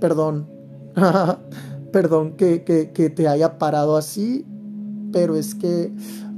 perdón, 0.00 0.48
perdón 1.92 2.36
que, 2.36 2.64
que, 2.64 3.10
te 3.10 3.28
haya 3.28 3.58
parado 3.58 3.96
así, 3.96 4.44
pero 5.12 5.36
es 5.36 5.54
que, 5.54 5.92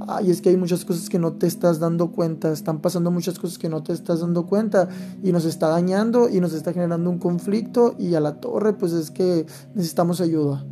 ay, 0.07 0.29
es 0.29 0.41
que 0.41 0.49
hay 0.49 0.57
muchas 0.57 0.85
cosas 0.85 1.09
que 1.09 1.17
no 1.17 1.33
te 1.33 1.47
estás 1.47 1.79
dando 1.79 2.11
cuenta, 2.11 2.51
están 2.51 2.81
pasando 2.81 3.09
muchas 3.09 3.39
cosas 3.39 3.57
que 3.57 3.69
no 3.69 3.81
te 3.81 3.93
estás 3.93 4.19
dando 4.19 4.45
cuenta 4.45 4.87
y 5.23 5.31
nos 5.31 5.45
está 5.45 5.69
dañando 5.69 6.29
y 6.29 6.39
nos 6.39 6.53
está 6.53 6.71
generando 6.71 7.09
un 7.09 7.17
conflicto 7.17 7.95
y 7.97 8.13
a 8.13 8.19
la 8.19 8.39
torre, 8.39 8.73
pues 8.73 8.93
es 8.93 9.09
que 9.09 9.47
necesitamos 9.73 10.21
ayuda. 10.21 10.63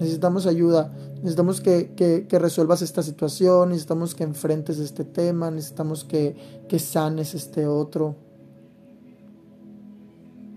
Necesitamos 0.00 0.46
ayuda, 0.46 0.92
necesitamos 1.16 1.60
que, 1.60 2.26
resuelvas 2.30 2.82
esta 2.82 3.02
situación, 3.02 3.70
necesitamos 3.70 4.14
que 4.14 4.24
enfrentes 4.24 4.78
este 4.78 5.04
tema, 5.04 5.50
necesitamos 5.50 6.04
que, 6.04 6.64
que 6.68 6.78
sanes 6.78 7.34
este 7.34 7.66
otro. 7.66 8.16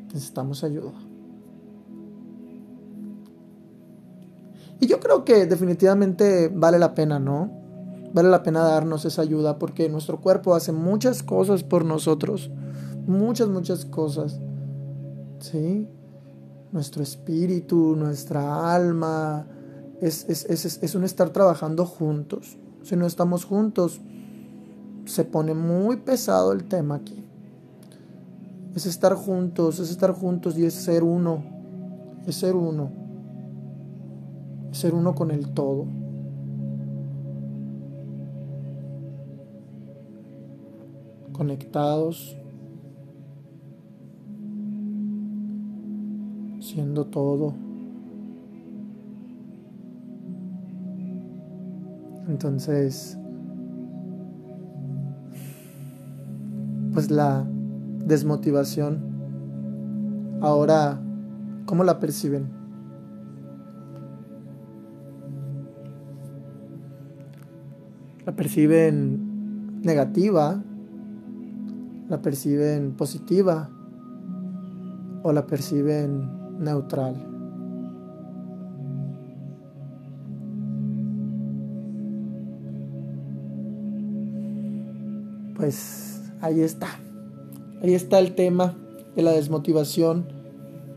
Necesitamos 0.08 0.64
ayuda. 0.64 0.94
Y 4.80 4.88
yo 4.88 5.00
creo 5.00 5.26
que 5.26 5.46
definitivamente 5.46 6.50
vale 6.54 6.80
la 6.80 6.94
pena, 6.94 7.20
¿no? 7.20 7.52
Vale 8.14 8.30
la 8.30 8.44
pena 8.44 8.62
darnos 8.62 9.06
esa 9.06 9.22
ayuda 9.22 9.60
porque 9.60 9.90
nuestro 9.90 10.22
cuerpo 10.22 10.56
hace 10.56 10.72
muchas 10.72 11.24
cosas 11.24 11.64
por 11.64 11.86
nosotros. 11.86 12.50
Muchas, 13.06 13.50
muchas 13.50 13.86
cosas. 13.86 14.40
¿Sí? 15.40 15.88
Nuestro 16.78 17.02
espíritu, 17.02 17.96
nuestra 17.96 18.72
alma. 18.72 19.48
Es, 20.00 20.30
es, 20.30 20.46
es, 20.46 20.78
es 20.84 20.94
un 20.94 21.06
estar 21.06 21.32
trabajando 21.32 21.88
juntos. 21.88 22.56
Si 22.84 22.96
no 22.96 23.08
estamos 23.08 23.46
juntos, 23.46 24.00
se 25.06 25.26
pone 25.26 25.56
muy 25.56 25.98
pesado 25.98 26.52
el 26.52 26.66
tema 26.66 26.94
aquí. 26.94 27.26
Es 28.76 28.86
estar 28.86 29.16
juntos, 29.16 29.80
es 29.80 29.90
estar 29.90 30.12
juntos 30.12 30.56
y 30.56 30.66
es 30.66 30.76
ser 30.76 31.02
uno. 31.04 31.42
Es 32.28 32.36
ser 32.36 32.54
uno. 32.56 32.92
Es 34.72 34.78
ser 34.78 34.94
uno 34.94 35.16
con 35.16 35.32
el 35.32 35.50
todo. 35.50 35.86
Conectados. 41.34 42.38
Todo. 46.78 47.56
Entonces, 52.28 53.18
pues 56.94 57.10
la 57.10 57.48
desmotivación, 58.06 59.00
ahora, 60.42 61.00
¿cómo 61.66 61.84
la 61.84 61.98
perciben? 61.98 62.48
¿La 68.24 68.36
perciben 68.36 69.82
negativa? 69.82 70.62
¿La 72.08 72.22
perciben 72.22 72.92
positiva? 72.92 73.72
¿O 75.24 75.34
la 75.34 75.48
perciben 75.48 76.37
neutral? 76.60 77.16
Pues 85.56 86.22
ahí 86.42 86.62
está. 86.62 86.88
Ahí 87.82 87.94
está 87.94 88.20
el 88.20 88.36
tema 88.36 88.76
de 89.16 89.24
la 89.24 89.32
desmotivación. 89.32 90.26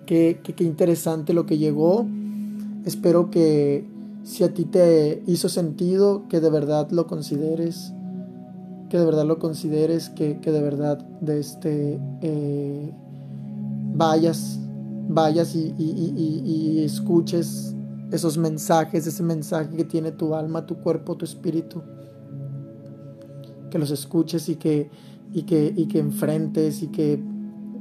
Qué, 0.07 0.41
qué, 0.43 0.65
interesante 0.65 1.33
lo 1.33 1.47
que 1.47 1.57
llegó. 1.57 2.07
Espero 2.85 3.31
que 3.31 3.85
si 4.23 4.45
a 4.45 4.53
ti 4.53 4.65
te 4.65 5.23
hizo 5.27 5.49
sentido, 5.49 6.29
que 6.29 6.41
de 6.41 6.51
verdad 6.51 6.91
lo 6.91 7.07
consideres. 7.07 7.93
Que 8.91 8.99
de 8.99 9.05
verdad 9.05 9.25
lo 9.25 9.39
consideres, 9.39 10.11
que, 10.11 10.35
de 10.35 10.61
verdad 10.61 10.99
de 11.21 11.39
este, 11.41 11.99
eh, 12.21 12.93
vayas, 13.95 14.59
vayas 15.15 15.55
y, 15.55 16.83
escuches 16.85 17.75
esos 18.11 18.39
mensajes, 18.39 19.07
ese 19.07 19.23
mensaje 19.23 19.77
que 19.77 19.85
tiene 19.85 20.13
tu 20.13 20.35
alma, 20.35 20.67
tu 20.67 20.77
cuerpo, 20.77 21.17
tu 21.17 21.25
espíritu. 21.25 21.83
Que 23.71 23.79
los 23.79 23.91
escuches 23.91 24.49
y 24.49 24.57
que 24.57 24.91
y 25.33 25.43
que, 25.43 25.73
y 25.77 25.87
que 25.87 25.99
enfrentes 25.99 26.83
y 26.83 26.89
que 26.89 27.23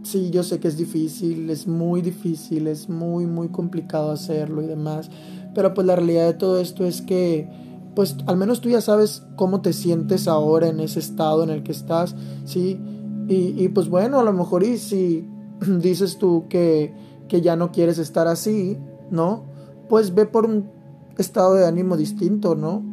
sí, 0.04 0.30
yo 0.30 0.44
sé 0.44 0.60
que 0.60 0.68
es 0.68 0.78
difícil, 0.78 1.50
es 1.50 1.68
muy 1.68 2.02
difícil, 2.02 2.68
es 2.68 2.90
muy, 2.90 3.26
muy 3.26 3.50
complicado 3.50 4.12
hacerlo 4.12 4.62
y 4.62 4.68
demás, 4.68 5.10
pero 5.54 5.74
pues 5.74 5.86
la 5.88 5.96
realidad 5.96 6.28
de 6.28 6.34
todo 6.34 6.60
esto 6.60 6.86
es 6.86 7.02
que 7.02 7.50
pues 7.96 8.16
al 8.28 8.38
menos 8.38 8.62
tú 8.62 8.70
ya 8.70 8.82
sabes 8.82 9.24
cómo 9.36 9.62
te 9.62 9.74
sientes 9.74 10.28
ahora 10.28 10.68
en 10.68 10.80
ese 10.80 11.00
estado 11.00 11.44
en 11.44 11.50
el 11.50 11.64
que 11.64 11.72
estás, 11.72 12.16
¿sí? 12.46 12.80
Y 13.28 13.68
pues 13.70 13.90
bueno, 13.90 14.20
a 14.20 14.24
lo 14.24 14.34
mejor 14.34 14.64
y 14.64 14.78
si 14.78 15.28
dices 15.82 16.18
tú 16.18 16.46
que, 16.50 16.94
que 17.30 17.40
ya 17.40 17.56
no 17.56 17.72
quieres 17.72 17.98
estar 17.98 18.28
así, 18.28 18.78
¿no? 19.10 19.46
Pues 19.88 20.14
ve 20.14 20.26
por 20.26 20.46
un 20.46 20.70
estado 21.18 21.54
de 21.54 21.66
ánimo 21.66 21.96
distinto, 21.96 22.56
¿no? 22.56 22.84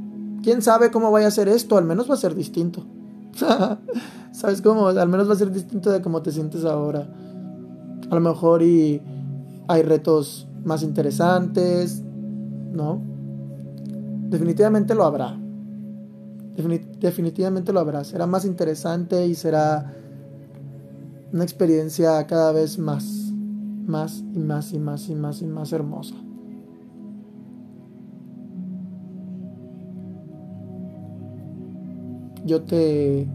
¿Quién 0.43 0.63
sabe 0.63 0.93
cómo 0.93 1.11
vaya 1.11 1.27
a 1.27 1.33
ser 1.33 1.49
esto? 1.49 1.77
Al 1.77 1.85
menos 1.85 2.09
va 2.09 2.15
a 2.15 2.19
ser 2.19 2.37
distinto. 2.37 2.85
¿Sabes 4.33 4.63
cómo? 4.63 4.87
Al 4.89 5.09
menos 5.09 5.29
va 5.29 5.33
a 5.33 5.37
ser 5.37 5.51
distinto 5.51 5.91
de 5.91 6.01
cómo 6.01 6.23
te 6.23 6.31
sientes 6.31 6.65
ahora. 6.65 7.09
A 8.09 8.15
lo 8.15 8.21
mejor 8.21 8.63
y 8.63 9.03
hay 9.67 9.83
retos 9.83 10.47
más 10.65 10.83
interesantes, 10.83 12.03
¿no? 12.73 13.01
Definitivamente 14.29 14.95
lo 14.95 15.05
habrá. 15.05 15.39
definitivamente 17.01 17.73
lo 17.73 17.81
habrá. 17.81 18.05
Será 18.05 18.27
más 18.27 18.45
interesante 18.45 19.27
y 19.27 19.35
será 19.35 19.95
una 21.33 21.45
experiencia 21.45 22.27
cada 22.27 22.53
vez 22.53 22.79
más, 22.79 23.26
más 23.87 24.25
y 24.35 24.39
más 24.39 24.73
y 24.73 24.79
más 24.79 25.09
y 25.09 25.15
más 25.15 25.43
y 25.43 25.47
más 25.47 25.73
hermosa. 25.73 26.15
Yo 32.45 32.63
te 32.63 33.27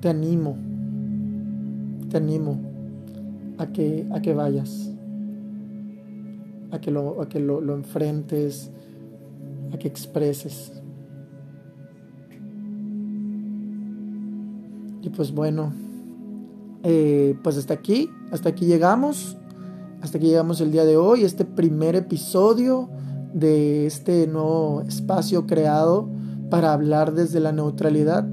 te 0.00 0.08
animo, 0.08 0.56
te 2.08 2.16
animo 2.16 2.58
a 3.58 3.66
que, 3.66 4.06
a 4.10 4.20
que 4.22 4.32
vayas, 4.32 4.90
a 6.70 6.80
que, 6.80 6.90
lo, 6.90 7.20
a 7.20 7.28
que 7.28 7.38
lo, 7.38 7.60
lo 7.60 7.74
enfrentes, 7.74 8.70
a 9.72 9.78
que 9.78 9.88
expreses. 9.88 10.72
Y 15.02 15.10
pues 15.10 15.32
bueno, 15.32 15.72
eh, 16.82 17.36
pues 17.42 17.58
hasta 17.58 17.74
aquí, 17.74 18.08
hasta 18.32 18.48
aquí 18.48 18.64
llegamos, 18.64 19.36
hasta 20.02 20.18
aquí 20.18 20.28
llegamos 20.28 20.60
el 20.60 20.72
día 20.72 20.84
de 20.84 20.96
hoy, 20.96 21.24
este 21.24 21.44
primer 21.44 21.96
episodio 21.96 22.88
de 23.32 23.86
este 23.86 24.26
nuevo 24.26 24.82
espacio 24.82 25.46
creado 25.46 26.08
para 26.50 26.72
hablar 26.72 27.12
desde 27.12 27.40
la 27.40 27.52
neutralidad 27.52 28.26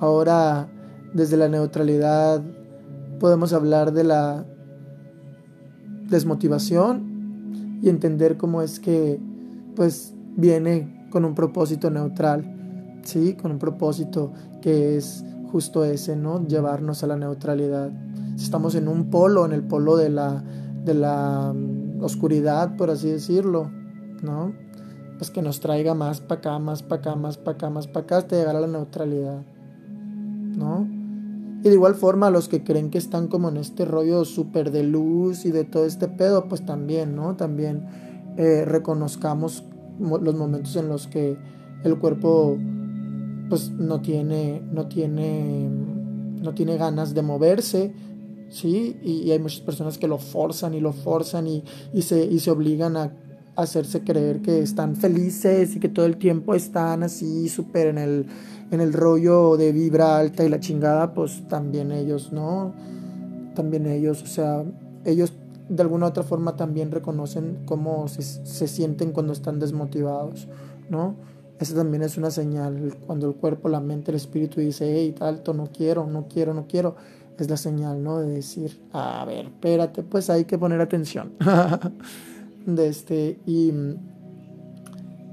Ahora, 0.00 0.68
desde 1.12 1.36
la 1.36 1.48
neutralidad, 1.48 2.40
podemos 3.18 3.52
hablar 3.52 3.92
de 3.92 4.04
la 4.04 4.46
desmotivación 6.08 7.80
y 7.82 7.88
entender 7.88 8.36
cómo 8.36 8.62
es 8.62 8.78
que, 8.78 9.20
pues, 9.74 10.14
viene 10.36 11.08
con 11.10 11.24
un 11.24 11.34
propósito 11.34 11.90
neutral, 11.90 13.00
¿sí? 13.02 13.34
Con 13.34 13.50
un 13.50 13.58
propósito 13.58 14.32
que 14.62 14.96
es 14.96 15.24
justo 15.50 15.84
ese, 15.84 16.16
¿no? 16.16 16.46
Llevarnos 16.46 17.02
a 17.02 17.06
la 17.06 17.16
neutralidad. 17.16 17.90
Si 18.36 18.44
estamos 18.44 18.74
en 18.74 18.88
un 18.88 19.10
polo, 19.10 19.44
en 19.44 19.52
el 19.52 19.62
polo 19.62 19.96
de 19.96 20.10
la, 20.10 20.42
de 20.84 20.94
la 20.94 21.52
mm, 21.54 22.02
oscuridad, 22.02 22.76
por 22.76 22.90
así 22.90 23.10
decirlo, 23.10 23.70
¿no? 24.22 24.52
Pues 25.18 25.30
que 25.30 25.42
nos 25.42 25.60
traiga 25.60 25.94
más 25.94 26.20
para 26.20 26.38
acá, 26.38 26.58
más 26.58 26.82
para 26.82 27.00
acá, 27.00 27.16
más 27.16 27.36
para 27.36 27.56
acá, 27.56 27.70
más 27.70 27.86
para 27.88 28.04
acá, 28.04 28.16
hasta 28.18 28.36
llegar 28.36 28.56
a 28.56 28.60
la 28.60 28.68
neutralidad. 28.68 29.42
¿no? 30.58 30.88
Y 31.62 31.68
de 31.68 31.74
igual 31.74 31.94
forma 31.94 32.30
los 32.30 32.48
que 32.48 32.62
creen 32.62 32.90
que 32.90 32.98
están 32.98 33.28
como 33.28 33.48
en 33.48 33.56
este 33.56 33.84
rollo 33.84 34.24
súper 34.24 34.70
de 34.70 34.84
luz 34.84 35.44
y 35.44 35.50
de 35.50 35.64
todo 35.64 35.86
este 35.86 36.08
pedo, 36.08 36.48
pues 36.48 36.64
también, 36.64 37.16
¿no? 37.16 37.34
También 37.36 37.86
eh, 38.36 38.64
reconozcamos 38.64 39.64
los 39.98 40.34
momentos 40.36 40.76
en 40.76 40.88
los 40.88 41.08
que 41.08 41.36
el 41.82 41.98
cuerpo 41.98 42.56
pues 43.48 43.70
no 43.70 44.00
tiene, 44.00 44.62
no 44.72 44.86
tiene, 44.86 45.68
no 45.68 46.54
tiene 46.54 46.76
ganas 46.76 47.14
de 47.14 47.22
moverse, 47.22 47.92
¿sí? 48.50 48.96
Y, 49.02 49.30
hay 49.30 49.38
muchas 49.38 49.60
personas 49.60 49.98
que 49.98 50.08
lo 50.08 50.18
forzan 50.18 50.74
y 50.74 50.80
lo 50.80 50.92
forzan 50.92 51.46
y, 51.46 51.64
y, 51.92 52.02
se, 52.02 52.24
y 52.24 52.38
se 52.40 52.50
obligan 52.50 52.96
a 52.96 53.12
hacerse 53.56 54.02
creer 54.02 54.40
que 54.40 54.60
están 54.60 54.96
felices 54.96 55.74
y 55.74 55.80
que 55.80 55.88
todo 55.88 56.06
el 56.06 56.16
tiempo 56.16 56.54
están 56.54 57.02
así 57.02 57.48
súper 57.48 57.88
en 57.88 57.98
el 57.98 58.26
en 58.70 58.80
el 58.80 58.92
rollo 58.92 59.56
de 59.56 59.72
vibra 59.72 60.18
alta 60.18 60.44
y 60.44 60.48
la 60.48 60.60
chingada, 60.60 61.14
pues 61.14 61.46
también 61.48 61.92
ellos, 61.92 62.32
¿no? 62.32 62.74
También 63.54 63.86
ellos, 63.86 64.22
o 64.22 64.26
sea, 64.26 64.64
ellos 65.04 65.32
de 65.68 65.82
alguna 65.82 66.06
u 66.06 66.08
otra 66.08 66.22
forma 66.22 66.56
también 66.56 66.90
reconocen 66.90 67.62
cómo 67.64 68.08
se, 68.08 68.22
se 68.22 68.68
sienten 68.68 69.12
cuando 69.12 69.32
están 69.32 69.58
desmotivados, 69.58 70.48
¿no? 70.88 71.16
Esa 71.58 71.74
también 71.74 72.02
es 72.02 72.16
una 72.16 72.30
señal, 72.30 72.96
cuando 73.06 73.28
el 73.28 73.34
cuerpo, 73.34 73.68
la 73.68 73.80
mente, 73.80 74.10
el 74.10 74.16
espíritu 74.16 74.60
dice, 74.60 74.92
hey, 74.94 75.14
alto, 75.20 75.54
no 75.54 75.70
quiero, 75.72 76.06
no 76.06 76.28
quiero, 76.28 76.54
no 76.54 76.66
quiero, 76.68 76.96
es 77.38 77.50
la 77.50 77.56
señal, 77.56 78.02
¿no? 78.02 78.18
De 78.18 78.28
decir, 78.28 78.80
a 78.92 79.24
ver, 79.24 79.46
espérate, 79.46 80.02
pues 80.02 80.30
hay 80.30 80.44
que 80.44 80.56
poner 80.58 80.80
atención. 80.80 81.32
este, 82.76 83.40
y 83.46 83.72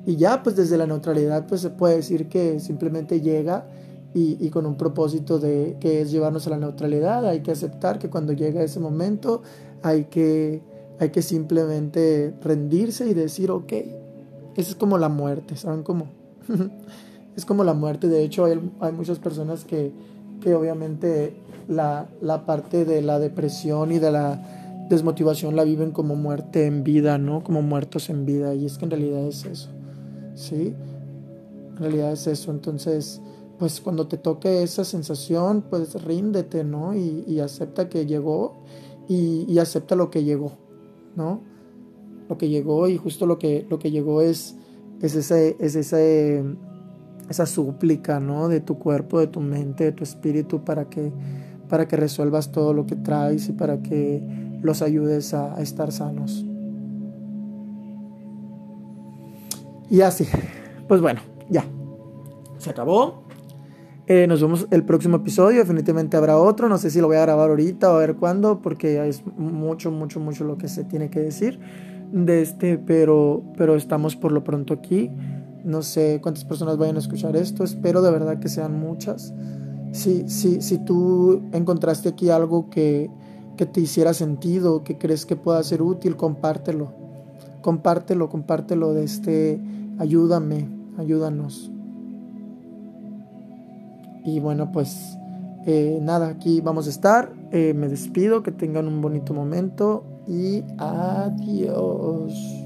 y 0.05 0.17
ya, 0.17 0.43
pues 0.43 0.55
desde 0.55 0.77
la 0.77 0.85
neutralidad, 0.85 1.47
pues 1.47 1.61
se 1.61 1.71
puede 1.71 1.95
decir 1.97 2.29
que 2.29 2.59
simplemente 2.59 3.21
llega 3.21 3.67
y, 4.13 4.49
con 4.49 4.65
un 4.65 4.77
propósito 4.77 5.39
de 5.39 5.75
que 5.81 6.01
es 6.01 6.11
llevarnos 6.11 6.47
a 6.47 6.51
la 6.51 6.57
neutralidad. 6.57 7.25
Hay 7.25 7.41
que 7.41 7.51
aceptar 7.51 7.99
que 7.99 8.09
cuando 8.09 8.31
llega 8.31 8.63
ese 8.63 8.79
momento 8.79 9.41
hay 9.83 10.05
que 10.05 10.61
hay 10.97 11.09
que 11.09 11.21
simplemente 11.21 12.33
rendirse 12.39 13.09
y 13.09 13.13
decir, 13.13 13.51
ok, 13.51 13.73
esa 14.55 14.69
es 14.71 14.75
como 14.75 14.97
la 14.97 15.09
muerte, 15.09 15.55
¿saben 15.55 15.83
cómo? 15.83 16.07
es 17.35 17.45
como 17.45 17.63
la 17.63 17.73
muerte, 17.73 18.07
de 18.07 18.23
hecho 18.23 18.45
hay, 18.45 18.59
hay 18.79 18.91
muchas 18.91 19.19
personas 19.19 19.65
que, 19.65 19.91
que 20.41 20.55
obviamente 20.55 21.35
la, 21.67 22.07
la, 22.21 22.45
parte 22.45 22.85
de 22.85 23.01
la 23.01 23.19
depresión 23.19 23.91
y 23.91 23.99
de 23.99 24.11
la 24.11 24.85
desmotivación 24.89 25.55
la 25.55 25.63
viven 25.63 25.91
como 25.91 26.15
muerte 26.15 26.65
en 26.65 26.83
vida, 26.83 27.17
¿no? 27.17 27.43
Como 27.43 27.61
muertos 27.61 28.09
en 28.09 28.25
vida, 28.25 28.53
y 28.53 28.65
es 28.65 28.77
que 28.77 28.85
en 28.85 28.91
realidad 28.91 29.27
es 29.27 29.45
eso, 29.45 29.69
¿sí? 30.35 30.73
En 31.71 31.77
realidad 31.77 32.11
es 32.11 32.27
eso, 32.27 32.51
entonces 32.51 33.21
pues 33.57 33.79
cuando 33.79 34.07
te 34.07 34.17
toque 34.17 34.63
esa 34.63 34.83
sensación, 34.83 35.63
pues 35.69 36.01
ríndete, 36.03 36.63
¿no? 36.63 36.93
Y, 36.93 37.39
acepta 37.39 37.89
que 37.89 38.05
llegó 38.05 38.57
y, 39.07 39.57
acepta 39.59 39.95
lo 39.95 40.09
que 40.11 40.23
llegó, 40.23 40.51
¿no? 41.15 41.41
Lo 42.27 42.37
que 42.37 42.49
llegó 42.49 42.87
y 42.87 42.97
justo 42.97 43.25
lo 43.25 43.37
que, 43.37 43.65
lo 43.69 43.77
que 43.77 43.91
llegó 43.91 44.21
es, 44.21 44.55
es, 45.01 45.15
ese, 45.15 45.55
es 45.59 45.75
ese, 45.75 46.43
esa 47.29 47.45
súplica, 47.45 48.19
¿no? 48.19 48.47
De 48.47 48.61
tu 48.61 48.79
cuerpo, 48.79 49.19
de 49.19 49.27
tu 49.27 49.41
mente, 49.41 49.85
de 49.85 49.91
tu 49.91 50.03
espíritu 50.03 50.63
para 50.63 50.89
que, 50.89 51.11
para 51.69 51.87
que 51.87 51.95
resuelvas 51.95 52.51
todo 52.51 52.73
lo 52.73 52.85
que 52.85 52.95
traes 52.95 53.49
y 53.49 53.51
para 53.51 53.81
que 53.81 54.23
los 54.61 54.81
ayudes 54.81 55.33
a, 55.33 55.61
estar 55.61 55.91
sanos. 55.91 56.45
Y 59.89 60.01
así, 60.01 60.25
pues 60.87 61.01
bueno, 61.01 61.21
ya, 61.49 61.63
se 62.57 62.71
acabó. 62.71 63.23
Eh, 64.07 64.27
nos 64.27 64.39
vemos 64.41 64.67
el 64.69 64.83
próximo 64.83 65.17
episodio. 65.17 65.59
Definitivamente 65.59 66.17
habrá 66.17 66.37
otro. 66.37 66.69
No 66.69 66.77
sé 66.77 66.91
si 66.91 67.01
lo 67.01 67.07
voy 67.07 67.17
a 67.17 67.21
grabar 67.21 67.49
ahorita 67.49 67.91
o 67.91 67.95
a 67.95 67.99
ver 67.99 68.15
cuándo, 68.15 68.61
porque 68.61 69.07
es 69.07 69.23
mucho, 69.37 69.91
mucho, 69.91 70.19
mucho 70.19 70.43
lo 70.43 70.57
que 70.57 70.67
se 70.67 70.83
tiene 70.83 71.09
que 71.09 71.19
decir 71.19 71.59
de 72.15 72.41
este, 72.41 72.77
pero, 72.77 73.43
pero 73.57 73.75
estamos 73.75 74.15
por 74.15 74.31
lo 74.31 74.43
pronto 74.43 74.73
aquí. 74.73 75.11
No 75.65 75.81
sé 75.81 76.19
cuántas 76.23 76.45
personas 76.45 76.77
vayan 76.77 76.95
a 76.95 76.99
escuchar 76.99 77.35
esto. 77.35 77.65
Espero 77.65 78.01
de 78.01 78.09
verdad 78.09 78.39
que 78.39 78.47
sean 78.47 78.79
muchas. 78.79 79.33
Si, 79.91 80.29
si, 80.29 80.61
si 80.61 80.77
tú 80.77 81.41
encontraste 81.51 82.09
aquí 82.09 82.29
algo 82.29 82.69
que, 82.69 83.09
que 83.57 83.65
te 83.65 83.81
hiciera 83.81 84.13
sentido, 84.13 84.83
que 84.83 84.97
crees 84.97 85.25
que 85.25 85.35
pueda 85.35 85.61
ser 85.63 85.81
útil, 85.81 86.15
compártelo. 86.15 86.93
Compártelo, 87.61 88.29
compártelo 88.29 88.93
de 88.93 89.03
este. 89.03 89.59
Ayúdame, 89.97 90.69
ayúdanos. 90.97 91.69
Y 94.23 94.39
bueno, 94.39 94.71
pues 94.71 95.17
eh, 95.65 95.99
nada, 96.01 96.27
aquí 96.29 96.61
vamos 96.61 96.87
a 96.87 96.91
estar. 96.91 97.33
Eh, 97.51 97.73
me 97.73 97.89
despido, 97.89 98.41
que 98.41 98.51
tengan 98.51 98.87
un 98.87 99.01
bonito 99.01 99.33
momento 99.33 100.14
y 100.27 100.63
adiós. 100.77 102.64